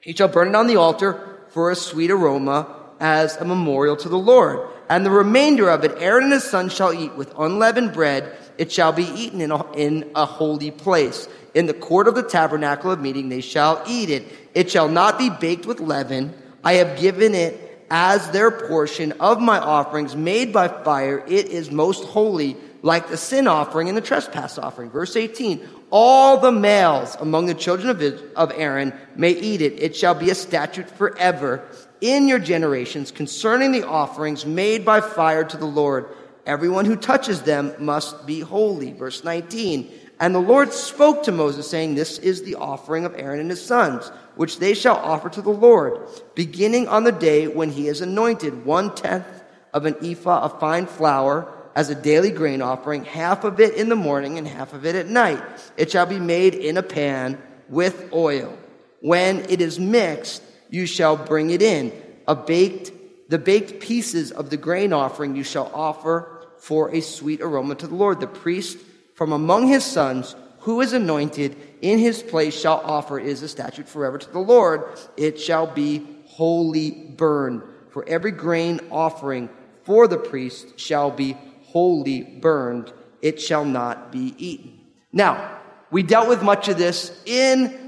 He 0.00 0.12
shall 0.12 0.28
burn 0.28 0.48
it 0.48 0.54
on 0.54 0.66
the 0.66 0.76
altar 0.76 1.38
for 1.48 1.70
a 1.70 1.76
sweet 1.76 2.10
aroma 2.10 2.81
as 3.02 3.36
a 3.36 3.44
memorial 3.44 3.96
to 3.96 4.08
the 4.08 4.16
Lord. 4.16 4.60
And 4.88 5.04
the 5.04 5.10
remainder 5.10 5.68
of 5.68 5.84
it, 5.84 5.92
Aaron 5.98 6.24
and 6.24 6.32
his 6.32 6.44
sons 6.44 6.72
shall 6.72 6.94
eat 6.94 7.14
with 7.16 7.34
unleavened 7.36 7.92
bread. 7.92 8.34
It 8.58 8.70
shall 8.70 8.92
be 8.92 9.04
eaten 9.04 9.40
in 9.40 9.50
a, 9.50 9.70
in 9.72 10.10
a 10.14 10.24
holy 10.24 10.70
place. 10.70 11.28
In 11.52 11.66
the 11.66 11.74
court 11.74 12.06
of 12.08 12.14
the 12.14 12.22
tabernacle 12.22 12.92
of 12.92 13.00
meeting, 13.00 13.28
they 13.28 13.40
shall 13.40 13.82
eat 13.86 14.08
it. 14.08 14.24
It 14.54 14.70
shall 14.70 14.88
not 14.88 15.18
be 15.18 15.30
baked 15.30 15.66
with 15.66 15.80
leaven. 15.80 16.32
I 16.62 16.74
have 16.74 16.98
given 16.98 17.34
it 17.34 17.86
as 17.90 18.30
their 18.30 18.50
portion 18.50 19.12
of 19.12 19.40
my 19.40 19.58
offerings 19.58 20.14
made 20.14 20.52
by 20.52 20.68
fire. 20.68 21.24
It 21.26 21.48
is 21.48 21.70
most 21.70 22.04
holy, 22.04 22.56
like 22.82 23.08
the 23.08 23.16
sin 23.16 23.48
offering 23.48 23.88
and 23.88 23.96
the 23.96 24.02
trespass 24.02 24.58
offering. 24.58 24.90
Verse 24.90 25.16
18. 25.16 25.60
All 25.90 26.38
the 26.38 26.52
males 26.52 27.16
among 27.16 27.46
the 27.46 27.54
children 27.54 27.90
of 28.36 28.52
Aaron 28.54 28.94
may 29.16 29.32
eat 29.32 29.60
it. 29.60 29.82
It 29.82 29.96
shall 29.96 30.14
be 30.14 30.30
a 30.30 30.34
statute 30.34 30.88
forever 30.88 31.66
in 32.02 32.26
your 32.28 32.40
generations 32.40 33.10
concerning 33.12 33.72
the 33.72 33.86
offerings 33.86 34.44
made 34.44 34.84
by 34.84 35.00
fire 35.00 35.44
to 35.44 35.56
the 35.56 35.64
Lord. 35.64 36.06
Everyone 36.44 36.84
who 36.84 36.96
touches 36.96 37.42
them 37.42 37.72
must 37.78 38.26
be 38.26 38.40
holy. 38.40 38.92
Verse 38.92 39.22
19. 39.22 39.90
And 40.18 40.34
the 40.34 40.40
Lord 40.40 40.72
spoke 40.72 41.22
to 41.24 41.32
Moses, 41.32 41.70
saying, 41.70 41.94
This 41.94 42.18
is 42.18 42.42
the 42.42 42.56
offering 42.56 43.04
of 43.04 43.14
Aaron 43.16 43.40
and 43.40 43.50
his 43.50 43.64
sons, 43.64 44.10
which 44.34 44.58
they 44.58 44.74
shall 44.74 44.96
offer 44.96 45.28
to 45.30 45.42
the 45.42 45.50
Lord, 45.50 46.08
beginning 46.34 46.88
on 46.88 47.04
the 47.04 47.12
day 47.12 47.46
when 47.46 47.70
he 47.70 47.88
is 47.88 48.00
anointed, 48.00 48.64
one 48.64 48.94
tenth 48.94 49.26
of 49.72 49.86
an 49.86 49.96
ephah 50.02 50.42
of 50.42 50.60
fine 50.60 50.86
flour 50.86 51.52
as 51.74 51.88
a 51.88 51.94
daily 51.94 52.30
grain 52.30 52.60
offering, 52.60 53.04
half 53.04 53.44
of 53.44 53.58
it 53.60 53.74
in 53.74 53.88
the 53.88 53.96
morning 53.96 54.38
and 54.38 54.46
half 54.46 54.74
of 54.74 54.84
it 54.84 54.94
at 54.94 55.06
night. 55.06 55.42
It 55.76 55.90
shall 55.90 56.06
be 56.06 56.18
made 56.18 56.54
in 56.54 56.76
a 56.76 56.82
pan 56.82 57.40
with 57.68 58.12
oil. 58.12 58.58
When 59.00 59.40
it 59.50 59.60
is 59.60 59.78
mixed, 59.80 60.42
you 60.72 60.86
shall 60.86 61.16
bring 61.16 61.50
it 61.50 61.60
in. 61.60 61.92
A 62.26 62.34
baked, 62.34 62.92
the 63.28 63.38
baked 63.38 63.78
pieces 63.78 64.32
of 64.32 64.48
the 64.48 64.56
grain 64.56 64.94
offering 64.94 65.36
you 65.36 65.44
shall 65.44 65.70
offer 65.74 66.46
for 66.58 66.90
a 66.94 67.02
sweet 67.02 67.42
aroma 67.42 67.74
to 67.74 67.86
the 67.86 67.94
Lord. 67.94 68.20
The 68.20 68.26
priest 68.26 68.78
from 69.14 69.32
among 69.32 69.68
his 69.68 69.84
sons 69.84 70.34
who 70.60 70.80
is 70.80 70.94
anointed 70.94 71.56
in 71.82 71.98
his 71.98 72.22
place 72.22 72.58
shall 72.58 72.80
offer 72.84 73.20
it 73.20 73.26
is 73.26 73.42
a 73.42 73.48
statute 73.48 73.86
forever 73.86 74.16
to 74.16 74.32
the 74.32 74.38
Lord. 74.38 74.84
It 75.18 75.38
shall 75.38 75.66
be 75.66 76.06
wholly 76.24 76.90
burned. 76.90 77.62
For 77.90 78.08
every 78.08 78.30
grain 78.30 78.80
offering 78.90 79.50
for 79.82 80.08
the 80.08 80.16
priest 80.16 80.80
shall 80.80 81.10
be 81.10 81.36
wholly 81.64 82.22
burned. 82.22 82.90
It 83.20 83.42
shall 83.42 83.66
not 83.66 84.10
be 84.10 84.34
eaten. 84.38 84.80
Now, 85.12 85.58
we 85.90 86.02
dealt 86.02 86.30
with 86.30 86.42
much 86.42 86.68
of 86.68 86.78
this 86.78 87.20
in 87.26 87.81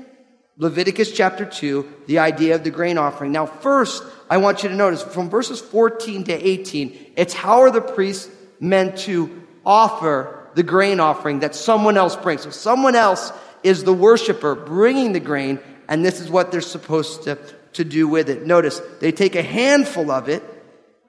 Leviticus 0.57 1.11
chapter 1.11 1.45
2, 1.45 2.05
the 2.07 2.21
idea 2.21 2.55
of 2.55 2.65
the 2.65 2.71
grain 2.71 2.97
offering. 2.97 3.33
Now, 3.33 3.47
first, 3.47 4.03
I 4.31 4.37
want 4.37 4.63
you 4.63 4.69
to 4.69 4.75
notice 4.75 5.03
from 5.03 5.29
verses 5.29 5.61
14 5.61 6.25
to 6.25 6.33
18, 6.33 7.13
it's 7.17 7.35
how 7.35 7.63
are 7.63 7.71
the 7.71 7.81
priests 7.81 8.31
meant 8.61 8.99
to 8.99 9.43
offer 9.67 10.49
the 10.55 10.63
grain 10.63 11.01
offering 11.01 11.41
that 11.41 11.55
someone 11.55 11.97
else 11.97 12.15
brings. 12.15 12.43
So 12.43 12.51
someone 12.51 12.95
else 12.95 13.33
is 13.65 13.83
the 13.83 13.93
worshiper 13.93 14.55
bringing 14.55 15.13
the 15.13 15.21
grain, 15.21 15.59
and 15.89 16.05
this 16.05 16.21
is 16.21 16.31
what 16.31 16.53
they're 16.53 16.61
supposed 16.61 17.25
to, 17.25 17.37
to 17.73 17.85
do 17.85 18.07
with 18.07 18.31
it. 18.31 18.47
Notice, 18.47 18.81
they 19.01 19.11
take 19.11 19.35
a 19.35 19.43
handful 19.43 20.11
of 20.13 20.29
it, 20.29 20.43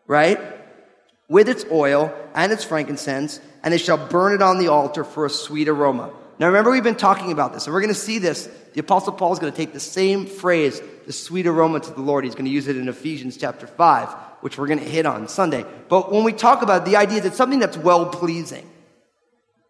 right? 0.08 0.39
with 1.27 1.49
its 1.49 1.65
oil 1.71 2.13
and 2.34 2.51
its 2.51 2.63
frankincense, 2.63 3.39
and 3.63 3.73
they 3.73 3.77
shall 3.77 3.97
burn 3.97 4.34
it 4.34 4.41
on 4.41 4.60
the 4.60 4.67
altar 4.67 5.03
for 5.03 5.25
a 5.25 5.29
sweet 5.29 5.67
aroma. 5.67 6.12
Now 6.38 6.47
remember, 6.47 6.71
we've 6.71 6.84
been 6.84 6.95
talking 6.95 7.31
about 7.31 7.53
this, 7.53 7.65
and 7.65 7.73
we're 7.73 7.81
going 7.81 7.93
to 7.93 7.99
see 7.99 8.19
this. 8.19 8.49
The 8.75 8.81
Apostle 8.81 9.13
Paul 9.13 9.31
is 9.31 9.39
going 9.39 9.53
to 9.53 9.57
take 9.57 9.71
the 9.71 9.79
same 9.79 10.25
phrase, 10.25 10.81
the 11.05 11.13
sweet 11.13 11.47
aroma 11.47 11.79
to 11.79 11.91
the 11.91 12.01
Lord. 12.01 12.25
He's 12.25 12.35
going 12.35 12.43
to 12.43 12.51
use 12.51 12.67
it 12.67 12.75
in 12.75 12.89
Ephesians 12.89 13.38
chapter 13.38 13.67
5, 13.67 14.09
which 14.41 14.57
we're 14.57 14.67
going 14.67 14.79
to 14.79 14.85
hit 14.85 15.05
on 15.05 15.29
Sunday. 15.29 15.65
But 15.88 16.11
when 16.11 16.25
we 16.25 16.33
talk 16.33 16.61
about 16.61 16.81
it, 16.81 16.91
the 16.91 16.97
idea 16.97 17.23
it's 17.23 17.38
something 17.38 17.59
that's 17.59 17.77
well 17.77 18.05
pleasing. 18.07 18.69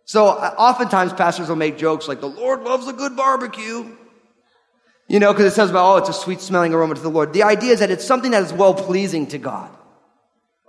So 0.05 0.29
uh, 0.29 0.55
oftentimes 0.57 1.13
pastors 1.13 1.49
will 1.49 1.55
make 1.55 1.77
jokes 1.77 2.07
like, 2.07 2.19
the 2.19 2.27
Lord 2.27 2.63
loves 2.63 2.87
a 2.87 2.93
good 2.93 3.15
barbecue. 3.15 3.95
You 5.07 5.19
know, 5.19 5.31
because 5.31 5.45
it 5.45 5.55
says 5.55 5.69
about, 5.69 5.93
oh, 5.93 5.97
it's 5.97 6.09
a 6.09 6.13
sweet 6.13 6.41
smelling 6.41 6.73
aroma 6.73 6.95
to 6.95 7.01
the 7.01 7.09
Lord. 7.09 7.31
The 7.31 7.43
idea 7.43 7.73
is 7.73 7.81
that 7.81 7.91
it's 7.91 8.03
something 8.03 8.31
that 8.31 8.41
is 8.41 8.53
well 8.53 8.73
pleasing 8.73 9.27
to 9.27 9.37
God. 9.37 9.69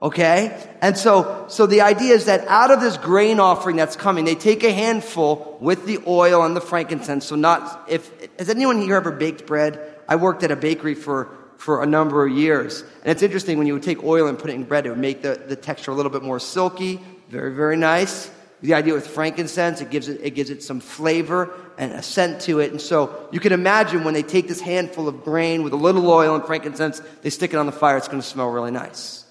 Okay? 0.06 0.56
And 0.80 0.96
so, 0.96 1.46
so 1.48 1.66
the 1.66 1.80
idea 1.80 2.14
is 2.14 2.26
that 2.26 2.46
out 2.46 2.70
of 2.70 2.80
this 2.80 2.96
grain 2.96 3.40
offering 3.40 3.74
that's 3.74 3.96
coming, 3.96 4.24
they 4.24 4.36
take 4.36 4.62
a 4.62 4.70
handful 4.70 5.58
with 5.60 5.84
the 5.84 5.98
oil 6.06 6.44
and 6.44 6.54
the 6.54 6.60
frankincense. 6.60 7.24
So 7.24 7.34
not, 7.34 7.86
if, 7.88 8.08
has 8.38 8.48
anyone 8.48 8.80
here 8.80 8.94
ever 8.94 9.10
baked 9.10 9.46
bread? 9.46 9.80
I 10.08 10.14
worked 10.14 10.44
at 10.44 10.52
a 10.52 10.56
bakery 10.56 10.94
for, 10.94 11.36
for 11.56 11.82
a 11.82 11.86
number 11.86 12.24
of 12.24 12.32
years. 12.32 12.82
And 13.02 13.10
it's 13.10 13.22
interesting 13.22 13.58
when 13.58 13.66
you 13.66 13.72
would 13.72 13.82
take 13.82 14.04
oil 14.04 14.28
and 14.28 14.38
put 14.38 14.48
it 14.48 14.54
in 14.54 14.62
bread, 14.62 14.86
it 14.86 14.90
would 14.90 14.98
make 14.98 15.22
the, 15.22 15.42
the 15.44 15.56
texture 15.56 15.90
a 15.90 15.94
little 15.94 16.12
bit 16.12 16.22
more 16.22 16.38
silky. 16.38 17.00
Very, 17.28 17.52
very 17.52 17.76
nice. 17.76 18.30
The 18.62 18.74
idea 18.74 18.94
with 18.94 19.08
frankincense, 19.08 19.80
it 19.80 19.90
gives 19.90 20.08
it, 20.08 20.20
it 20.22 20.36
gives 20.36 20.50
it 20.50 20.62
some 20.62 20.78
flavor 20.78 21.52
and 21.78 21.90
a 21.90 22.02
scent 22.02 22.42
to 22.42 22.60
it. 22.60 22.70
And 22.70 22.80
so 22.80 23.28
you 23.32 23.40
can 23.40 23.52
imagine 23.52 24.04
when 24.04 24.14
they 24.14 24.22
take 24.22 24.46
this 24.46 24.60
handful 24.60 25.08
of 25.08 25.24
grain 25.24 25.64
with 25.64 25.72
a 25.72 25.76
little 25.76 26.08
oil 26.08 26.36
and 26.36 26.44
frankincense, 26.44 27.02
they 27.22 27.30
stick 27.30 27.52
it 27.52 27.56
on 27.56 27.66
the 27.66 27.72
fire, 27.72 27.96
it's 27.96 28.06
going 28.06 28.22
to 28.22 28.26
smell 28.26 28.48
really 28.50 28.70
nice. 28.70 29.25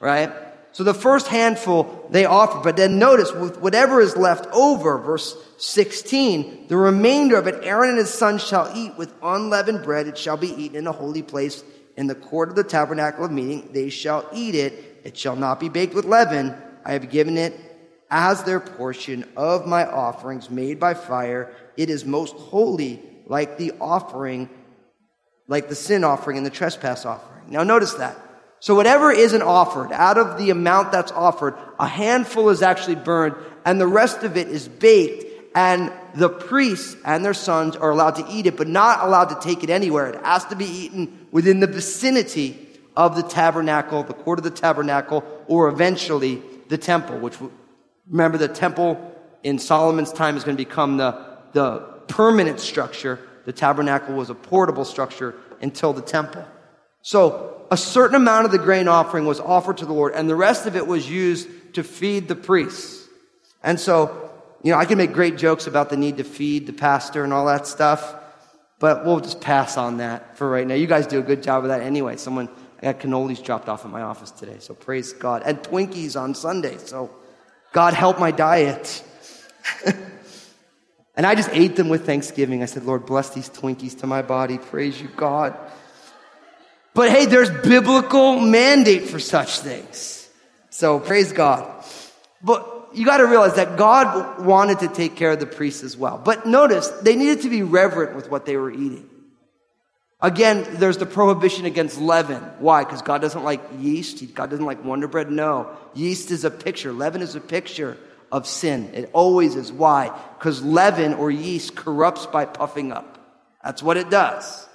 Right? 0.00 0.32
So 0.72 0.84
the 0.84 0.92
first 0.92 1.28
handful 1.28 2.06
they 2.10 2.26
offer, 2.26 2.60
but 2.62 2.76
then 2.76 2.98
notice 2.98 3.32
with 3.32 3.58
whatever 3.60 4.00
is 4.00 4.14
left 4.14 4.46
over, 4.52 4.98
verse 4.98 5.34
16, 5.56 6.66
the 6.68 6.76
remainder 6.76 7.36
of 7.36 7.46
it 7.46 7.64
Aaron 7.64 7.88
and 7.88 7.98
his 7.98 8.12
sons 8.12 8.46
shall 8.46 8.70
eat 8.76 8.94
with 8.98 9.10
unleavened 9.22 9.82
bread. 9.84 10.06
It 10.06 10.18
shall 10.18 10.36
be 10.36 10.48
eaten 10.48 10.76
in 10.76 10.86
a 10.86 10.92
holy 10.92 11.22
place 11.22 11.64
in 11.96 12.08
the 12.08 12.14
court 12.14 12.50
of 12.50 12.56
the 12.56 12.62
tabernacle 12.62 13.24
of 13.24 13.30
meeting. 13.30 13.70
They 13.72 13.88
shall 13.88 14.28
eat 14.34 14.54
it. 14.54 15.00
It 15.02 15.16
shall 15.16 15.34
not 15.34 15.60
be 15.60 15.70
baked 15.70 15.94
with 15.94 16.04
leaven. 16.04 16.54
I 16.84 16.92
have 16.92 17.08
given 17.08 17.38
it 17.38 17.58
as 18.10 18.42
their 18.44 18.60
portion 18.60 19.24
of 19.34 19.66
my 19.66 19.86
offerings 19.86 20.50
made 20.50 20.78
by 20.78 20.92
fire. 20.92 21.54
It 21.78 21.88
is 21.88 22.04
most 22.04 22.34
holy, 22.34 23.02
like 23.26 23.56
the 23.56 23.72
offering, 23.80 24.50
like 25.48 25.70
the 25.70 25.74
sin 25.74 26.04
offering 26.04 26.36
and 26.36 26.44
the 26.44 26.50
trespass 26.50 27.06
offering. 27.06 27.44
Now 27.48 27.62
notice 27.62 27.94
that. 27.94 28.18
So 28.66 28.74
whatever 28.74 29.12
isn't 29.12 29.42
offered, 29.42 29.92
out 29.92 30.18
of 30.18 30.38
the 30.38 30.50
amount 30.50 30.90
that's 30.90 31.12
offered, 31.12 31.54
a 31.78 31.86
handful 31.86 32.48
is 32.48 32.62
actually 32.62 32.96
burned 32.96 33.36
and 33.64 33.80
the 33.80 33.86
rest 33.86 34.24
of 34.24 34.36
it 34.36 34.48
is 34.48 34.66
baked 34.66 35.24
and 35.54 35.92
the 36.16 36.28
priests 36.28 36.96
and 37.04 37.24
their 37.24 37.32
sons 37.32 37.76
are 37.76 37.90
allowed 37.90 38.16
to 38.16 38.26
eat 38.28 38.46
it, 38.46 38.56
but 38.56 38.66
not 38.66 39.04
allowed 39.04 39.26
to 39.26 39.38
take 39.38 39.62
it 39.62 39.70
anywhere. 39.70 40.08
It 40.08 40.24
has 40.24 40.46
to 40.46 40.56
be 40.56 40.64
eaten 40.64 41.28
within 41.30 41.60
the 41.60 41.68
vicinity 41.68 42.58
of 42.96 43.14
the 43.14 43.22
tabernacle, 43.22 44.02
the 44.02 44.14
court 44.14 44.40
of 44.40 44.42
the 44.42 44.50
tabernacle, 44.50 45.22
or 45.46 45.68
eventually 45.68 46.42
the 46.66 46.76
temple, 46.76 47.18
which 47.18 47.36
remember 48.10 48.36
the 48.36 48.48
temple 48.48 49.16
in 49.44 49.60
Solomon's 49.60 50.12
time 50.12 50.36
is 50.36 50.42
going 50.42 50.56
to 50.56 50.64
become 50.64 50.96
the, 50.96 51.38
the 51.52 51.78
permanent 52.08 52.58
structure. 52.58 53.20
The 53.44 53.52
tabernacle 53.52 54.16
was 54.16 54.28
a 54.28 54.34
portable 54.34 54.84
structure 54.84 55.36
until 55.62 55.92
the 55.92 56.02
temple. 56.02 56.44
So 57.06 57.64
a 57.70 57.76
certain 57.76 58.16
amount 58.16 58.46
of 58.46 58.50
the 58.50 58.58
grain 58.58 58.88
offering 58.88 59.26
was 59.26 59.38
offered 59.38 59.76
to 59.76 59.86
the 59.86 59.92
Lord, 59.92 60.14
and 60.16 60.28
the 60.28 60.34
rest 60.34 60.66
of 60.66 60.74
it 60.74 60.88
was 60.88 61.08
used 61.08 61.48
to 61.74 61.84
feed 61.84 62.26
the 62.26 62.34
priests. 62.34 63.06
And 63.62 63.78
so, 63.78 64.28
you 64.64 64.72
know, 64.72 64.78
I 64.78 64.86
can 64.86 64.98
make 64.98 65.12
great 65.12 65.38
jokes 65.38 65.68
about 65.68 65.88
the 65.88 65.96
need 65.96 66.16
to 66.16 66.24
feed 66.24 66.66
the 66.66 66.72
pastor 66.72 67.22
and 67.22 67.32
all 67.32 67.46
that 67.46 67.68
stuff, 67.68 68.16
but 68.80 69.04
we'll 69.04 69.20
just 69.20 69.40
pass 69.40 69.76
on 69.76 69.98
that 69.98 70.36
for 70.36 70.50
right 70.50 70.66
now. 70.66 70.74
You 70.74 70.88
guys 70.88 71.06
do 71.06 71.20
a 71.20 71.22
good 71.22 71.44
job 71.44 71.62
of 71.62 71.68
that 71.68 71.80
anyway. 71.80 72.16
Someone, 72.16 72.48
I 72.82 72.90
got 72.90 72.98
cannolis 72.98 73.40
dropped 73.40 73.68
off 73.68 73.84
at 73.84 73.92
my 73.92 74.02
office 74.02 74.32
today, 74.32 74.56
so 74.58 74.74
praise 74.74 75.12
God. 75.12 75.44
And 75.46 75.62
Twinkies 75.62 76.20
on 76.20 76.34
Sunday, 76.34 76.76
so 76.78 77.14
God 77.72 77.94
help 77.94 78.18
my 78.18 78.32
diet. 78.32 79.04
and 81.14 81.24
I 81.24 81.36
just 81.36 81.50
ate 81.52 81.76
them 81.76 81.88
with 81.88 82.04
Thanksgiving. 82.04 82.64
I 82.64 82.66
said, 82.66 82.82
Lord, 82.82 83.06
bless 83.06 83.30
these 83.30 83.48
Twinkies 83.48 83.96
to 84.00 84.08
my 84.08 84.22
body. 84.22 84.58
Praise 84.58 85.00
you, 85.00 85.06
God. 85.16 85.56
But 86.96 87.10
hey, 87.10 87.26
there's 87.26 87.50
biblical 87.50 88.40
mandate 88.40 89.02
for 89.02 89.20
such 89.20 89.60
things. 89.60 90.26
So 90.70 90.98
praise 90.98 91.30
God. 91.30 91.84
But 92.42 92.88
you 92.94 93.04
got 93.04 93.18
to 93.18 93.26
realize 93.26 93.56
that 93.56 93.76
God 93.76 94.42
wanted 94.42 94.78
to 94.80 94.88
take 94.88 95.14
care 95.14 95.32
of 95.32 95.38
the 95.38 95.44
priests 95.44 95.82
as 95.82 95.94
well. 95.94 96.16
But 96.16 96.46
notice, 96.46 96.88
they 96.88 97.14
needed 97.14 97.42
to 97.42 97.50
be 97.50 97.62
reverent 97.62 98.16
with 98.16 98.30
what 98.30 98.46
they 98.46 98.56
were 98.56 98.70
eating. 98.70 99.10
Again, 100.22 100.66
there's 100.78 100.96
the 100.96 101.04
prohibition 101.04 101.66
against 101.66 102.00
leaven. 102.00 102.42
Why? 102.60 102.84
Because 102.84 103.02
God 103.02 103.20
doesn't 103.20 103.44
like 103.44 103.60
yeast. 103.78 104.34
God 104.34 104.48
doesn't 104.48 104.64
like 104.64 104.82
Wonder 104.82 105.06
Bread. 105.06 105.30
No. 105.30 105.76
Yeast 105.92 106.30
is 106.30 106.46
a 106.46 106.50
picture. 106.50 106.94
Leaven 106.94 107.20
is 107.20 107.34
a 107.34 107.40
picture 107.40 107.98
of 108.32 108.46
sin. 108.46 108.90
It 108.94 109.10
always 109.12 109.54
is. 109.54 109.70
Why? 109.70 110.18
Because 110.38 110.62
leaven 110.62 111.12
or 111.12 111.30
yeast 111.30 111.76
corrupts 111.76 112.24
by 112.24 112.46
puffing 112.46 112.90
up. 112.90 113.18
That's 113.62 113.82
what 113.82 113.98
it 113.98 114.08
does. 114.08 114.66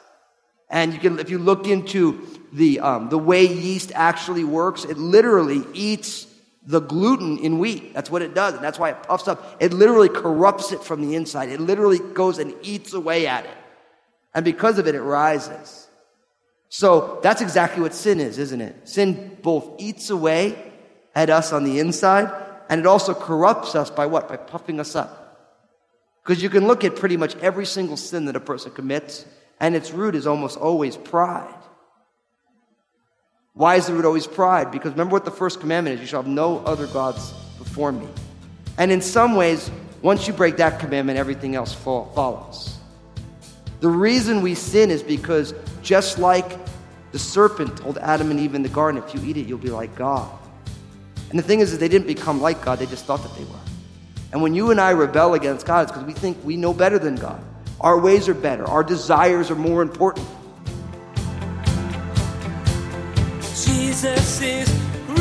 And 0.71 0.93
you 0.93 0.99
can, 0.99 1.19
if 1.19 1.29
you 1.29 1.37
look 1.37 1.67
into 1.67 2.27
the, 2.53 2.79
um, 2.79 3.09
the 3.09 3.17
way 3.17 3.45
yeast 3.45 3.91
actually 3.93 4.43
works, 4.43 4.85
it 4.85 4.97
literally 4.97 5.63
eats 5.73 6.25
the 6.65 6.79
gluten 6.79 7.37
in 7.39 7.59
wheat. 7.59 7.93
That's 7.93 8.09
what 8.09 8.21
it 8.21 8.33
does. 8.33 8.55
And 8.55 8.63
that's 8.63 8.79
why 8.79 8.89
it 8.89 9.03
puffs 9.03 9.27
up. 9.27 9.57
It 9.59 9.73
literally 9.73 10.09
corrupts 10.09 10.71
it 10.71 10.83
from 10.83 11.01
the 11.01 11.15
inside. 11.15 11.49
It 11.49 11.59
literally 11.59 11.99
goes 11.99 12.39
and 12.39 12.55
eats 12.63 12.93
away 12.93 13.27
at 13.27 13.45
it. 13.45 13.57
And 14.33 14.45
because 14.45 14.79
of 14.79 14.87
it, 14.87 14.95
it 14.95 15.01
rises. 15.01 15.87
So 16.69 17.19
that's 17.21 17.41
exactly 17.41 17.81
what 17.81 17.93
sin 17.93 18.21
is, 18.21 18.37
isn't 18.37 18.61
it? 18.61 18.87
Sin 18.87 19.37
both 19.41 19.75
eats 19.77 20.09
away 20.09 20.71
at 21.13 21.29
us 21.29 21.51
on 21.51 21.65
the 21.65 21.79
inside, 21.79 22.31
and 22.69 22.79
it 22.79 22.87
also 22.87 23.13
corrupts 23.13 23.75
us 23.75 23.89
by 23.89 24.05
what? 24.05 24.29
By 24.29 24.37
puffing 24.37 24.79
us 24.79 24.95
up. 24.95 25.17
Because 26.23 26.41
you 26.41 26.49
can 26.49 26.67
look 26.67 26.85
at 26.85 26.95
pretty 26.95 27.17
much 27.17 27.35
every 27.37 27.65
single 27.65 27.97
sin 27.97 28.23
that 28.25 28.37
a 28.37 28.39
person 28.39 28.71
commits, 28.71 29.25
and 29.61 29.75
its 29.75 29.91
root 29.91 30.15
is 30.15 30.27
almost 30.27 30.57
always 30.57 30.97
pride. 30.97 31.53
Why 33.53 33.75
is 33.75 33.87
the 33.87 33.93
root 33.93 34.05
always 34.05 34.25
pride? 34.25 34.71
Because 34.71 34.91
remember 34.91 35.13
what 35.13 35.23
the 35.23 35.31
first 35.31 35.59
commandment 35.59 35.93
is 35.95 36.01
you 36.01 36.07
shall 36.07 36.23
have 36.23 36.31
no 36.31 36.59
other 36.65 36.87
gods 36.87 37.31
before 37.59 37.91
me. 37.91 38.07
And 38.79 38.91
in 38.91 39.01
some 39.01 39.35
ways, 39.35 39.69
once 40.01 40.27
you 40.27 40.33
break 40.33 40.57
that 40.57 40.79
commandment, 40.79 41.19
everything 41.19 41.55
else 41.55 41.73
follows. 41.73 42.77
The 43.81 43.89
reason 43.89 44.41
we 44.41 44.55
sin 44.55 44.89
is 44.89 45.03
because 45.03 45.53
just 45.83 46.17
like 46.17 46.57
the 47.11 47.19
serpent 47.19 47.77
told 47.77 47.99
Adam 47.99 48.31
and 48.31 48.39
Eve 48.39 48.55
in 48.55 48.63
the 48.63 48.69
garden, 48.69 49.01
if 49.03 49.13
you 49.13 49.21
eat 49.29 49.37
it, 49.37 49.45
you'll 49.45 49.59
be 49.59 49.69
like 49.69 49.95
God. 49.95 50.31
And 51.29 51.37
the 51.37 51.43
thing 51.43 51.59
is, 51.59 51.71
is 51.71 51.77
they 51.77 51.87
didn't 51.87 52.07
become 52.07 52.41
like 52.41 52.63
God, 52.65 52.79
they 52.79 52.87
just 52.87 53.05
thought 53.05 53.21
that 53.21 53.35
they 53.35 53.43
were. 53.43 53.59
And 54.31 54.41
when 54.41 54.55
you 54.55 54.71
and 54.71 54.81
I 54.81 54.91
rebel 54.91 55.35
against 55.35 55.67
God, 55.67 55.83
it's 55.83 55.91
because 55.91 56.07
we 56.07 56.13
think 56.13 56.37
we 56.43 56.57
know 56.57 56.73
better 56.73 56.97
than 56.97 57.15
God. 57.15 57.43
Our 57.81 57.99
ways 57.99 58.29
are 58.29 58.35
better. 58.35 58.63
Our 58.67 58.83
desires 58.83 59.49
are 59.49 59.55
more 59.55 59.81
important. 59.81 60.27
Jesus 63.41 64.39
is 64.39 64.69
real. 65.07 65.17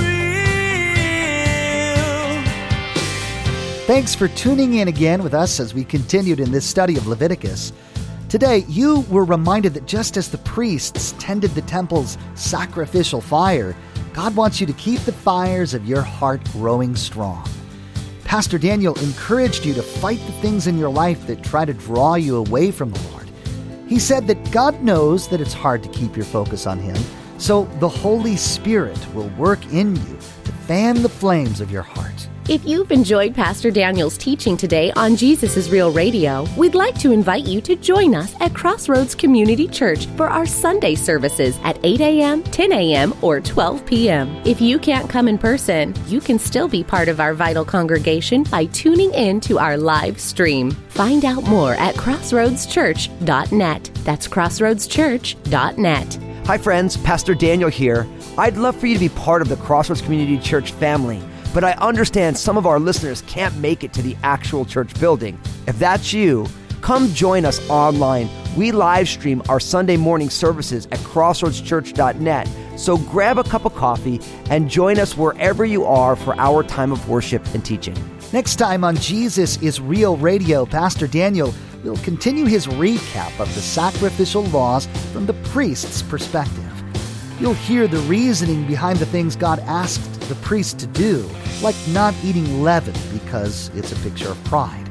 Thanks 3.87 4.14
for 4.14 4.29
tuning 4.29 4.75
in 4.75 4.88
again 4.88 5.23
with 5.23 5.33
us 5.33 5.59
as 5.59 5.73
we 5.73 5.85
continued 5.85 6.38
in 6.38 6.53
this 6.53 6.66
study 6.66 6.99
of 6.99 7.07
Leviticus. 7.07 7.73
Today, 8.29 8.66
you 8.68 9.07
were 9.09 9.25
reminded 9.25 9.73
that 9.73 9.87
just 9.87 10.18
as 10.18 10.29
the 10.29 10.38
priests 10.38 11.14
tended 11.18 11.53
the 11.53 11.62
temple's 11.62 12.18
sacrificial 12.35 13.23
fire, 13.23 13.75
God 14.12 14.37
wants 14.37 14.61
you 14.61 14.66
to 14.66 14.75
keep 14.75 15.01
the 15.01 15.12
fires 15.12 15.73
of 15.73 15.87
your 15.87 16.03
heart 16.03 16.44
growing 16.53 16.94
strong. 16.94 17.49
Pastor 18.30 18.58
Daniel 18.58 18.96
encouraged 19.00 19.66
you 19.66 19.74
to 19.74 19.82
fight 19.82 20.20
the 20.20 20.32
things 20.34 20.68
in 20.68 20.78
your 20.78 20.88
life 20.88 21.26
that 21.26 21.42
try 21.42 21.64
to 21.64 21.74
draw 21.74 22.14
you 22.14 22.36
away 22.36 22.70
from 22.70 22.92
the 22.92 23.08
Lord. 23.08 23.28
He 23.88 23.98
said 23.98 24.28
that 24.28 24.52
God 24.52 24.80
knows 24.84 25.26
that 25.30 25.40
it's 25.40 25.52
hard 25.52 25.82
to 25.82 25.88
keep 25.88 26.14
your 26.14 26.24
focus 26.24 26.64
on 26.64 26.78
Him, 26.78 26.96
so 27.38 27.64
the 27.80 27.88
Holy 27.88 28.36
Spirit 28.36 29.04
will 29.14 29.30
work 29.30 29.58
in 29.72 29.96
you 29.96 30.16
to 30.44 30.52
fan 30.68 31.02
the 31.02 31.08
flames 31.08 31.60
of 31.60 31.72
your 31.72 31.82
heart. 31.82 31.99
If 32.50 32.66
you've 32.66 32.90
enjoyed 32.90 33.32
Pastor 33.32 33.70
Daniel's 33.70 34.18
teaching 34.18 34.56
today 34.56 34.90
on 34.96 35.14
Jesus 35.14 35.56
is 35.56 35.70
Real 35.70 35.92
Radio, 35.92 36.44
we'd 36.56 36.74
like 36.74 36.98
to 36.98 37.12
invite 37.12 37.44
you 37.44 37.60
to 37.60 37.76
join 37.76 38.12
us 38.12 38.34
at 38.40 38.52
Crossroads 38.54 39.14
Community 39.14 39.68
Church 39.68 40.06
for 40.16 40.26
our 40.28 40.46
Sunday 40.46 40.96
services 40.96 41.56
at 41.62 41.78
8 41.84 42.00
a.m., 42.00 42.42
10 42.42 42.72
a.m., 42.72 43.14
or 43.22 43.40
12 43.40 43.86
p.m. 43.86 44.28
If 44.44 44.60
you 44.60 44.80
can't 44.80 45.08
come 45.08 45.28
in 45.28 45.38
person, 45.38 45.94
you 46.08 46.20
can 46.20 46.40
still 46.40 46.66
be 46.66 46.82
part 46.82 47.08
of 47.08 47.20
our 47.20 47.34
vital 47.34 47.64
congregation 47.64 48.42
by 48.42 48.64
tuning 48.64 49.14
in 49.14 49.38
to 49.42 49.60
our 49.60 49.76
live 49.76 50.18
stream. 50.20 50.72
Find 50.88 51.24
out 51.24 51.44
more 51.44 51.74
at 51.74 51.94
crossroadschurch.net. 51.94 53.90
That's 54.02 54.26
crossroadschurch.net. 54.26 56.18
Hi, 56.46 56.58
friends. 56.58 56.96
Pastor 56.96 57.36
Daniel 57.36 57.70
here. 57.70 58.08
I'd 58.36 58.56
love 58.56 58.74
for 58.74 58.88
you 58.88 58.94
to 58.94 59.00
be 59.00 59.10
part 59.10 59.40
of 59.40 59.48
the 59.48 59.56
Crossroads 59.58 60.02
Community 60.02 60.36
Church 60.36 60.72
family 60.72 61.22
but 61.52 61.64
I 61.64 61.72
understand 61.72 62.36
some 62.36 62.56
of 62.56 62.66
our 62.66 62.78
listeners 62.78 63.22
can't 63.22 63.56
make 63.58 63.84
it 63.84 63.92
to 63.94 64.02
the 64.02 64.16
actual 64.22 64.64
church 64.64 64.98
building. 65.00 65.40
If 65.66 65.78
that's 65.78 66.12
you, 66.12 66.46
come 66.80 67.12
join 67.12 67.44
us 67.44 67.60
online. 67.68 68.28
We 68.56 68.72
live 68.72 69.08
stream 69.08 69.42
our 69.48 69.60
Sunday 69.60 69.96
morning 69.96 70.30
services 70.30 70.86
at 70.86 70.98
crossroadschurch.net. 71.00 72.48
So 72.78 72.96
grab 72.96 73.38
a 73.38 73.44
cup 73.44 73.64
of 73.64 73.74
coffee 73.74 74.20
and 74.48 74.68
join 74.68 74.98
us 74.98 75.16
wherever 75.16 75.64
you 75.64 75.84
are 75.84 76.16
for 76.16 76.34
our 76.38 76.62
time 76.62 76.92
of 76.92 77.08
worship 77.08 77.44
and 77.54 77.64
teaching. 77.64 77.96
Next 78.32 78.56
time 78.56 78.84
on 78.84 78.96
Jesus 78.96 79.60
is 79.62 79.80
Real 79.80 80.16
Radio, 80.16 80.64
Pastor 80.64 81.06
Daniel 81.06 81.52
will 81.82 81.96
continue 81.98 82.44
his 82.44 82.66
recap 82.66 83.38
of 83.40 83.52
the 83.54 83.60
sacrificial 83.60 84.44
laws 84.46 84.86
from 85.12 85.26
the 85.26 85.34
priest's 85.50 86.02
perspective. 86.02 86.66
You'll 87.40 87.54
hear 87.54 87.88
the 87.88 88.00
reasoning 88.00 88.66
behind 88.66 88.98
the 88.98 89.06
things 89.06 89.34
God 89.34 89.60
asked 89.60 90.19
the 90.30 90.36
priest 90.36 90.78
to 90.78 90.86
do, 90.86 91.28
like 91.60 91.74
not 91.88 92.14
eating 92.24 92.62
leaven 92.62 92.94
because 93.12 93.68
it's 93.74 93.90
a 93.90 93.96
picture 93.96 94.30
of 94.30 94.42
pride. 94.44 94.88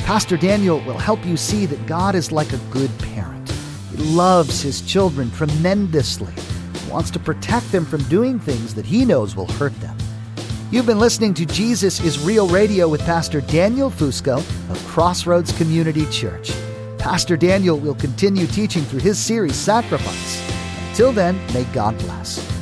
Pastor 0.00 0.36
Daniel 0.36 0.78
will 0.80 0.98
help 0.98 1.24
you 1.24 1.38
see 1.38 1.64
that 1.64 1.86
God 1.86 2.14
is 2.14 2.30
like 2.30 2.52
a 2.52 2.58
good 2.70 2.90
parent. 2.98 3.50
He 3.90 3.96
loves 3.96 4.60
his 4.60 4.82
children 4.82 5.30
tremendously, 5.30 6.34
wants 6.90 7.10
to 7.12 7.18
protect 7.18 7.72
them 7.72 7.86
from 7.86 8.02
doing 8.04 8.38
things 8.38 8.74
that 8.74 8.84
he 8.84 9.06
knows 9.06 9.34
will 9.34 9.50
hurt 9.52 9.74
them. 9.80 9.96
You've 10.70 10.86
been 10.86 11.00
listening 11.00 11.32
to 11.34 11.46
Jesus 11.46 12.00
is 12.00 12.22
Real 12.22 12.46
Radio 12.46 12.86
with 12.86 13.00
Pastor 13.00 13.40
Daniel 13.40 13.90
Fusco 13.90 14.38
of 14.70 14.86
Crossroads 14.86 15.56
Community 15.56 16.04
Church. 16.10 16.52
Pastor 16.98 17.38
Daniel 17.38 17.78
will 17.78 17.94
continue 17.94 18.46
teaching 18.46 18.82
through 18.84 19.00
his 19.00 19.18
series, 19.18 19.56
Sacrifice. 19.56 20.42
Until 20.90 21.12
then, 21.12 21.38
may 21.54 21.64
God 21.72 21.96
bless. 21.98 22.53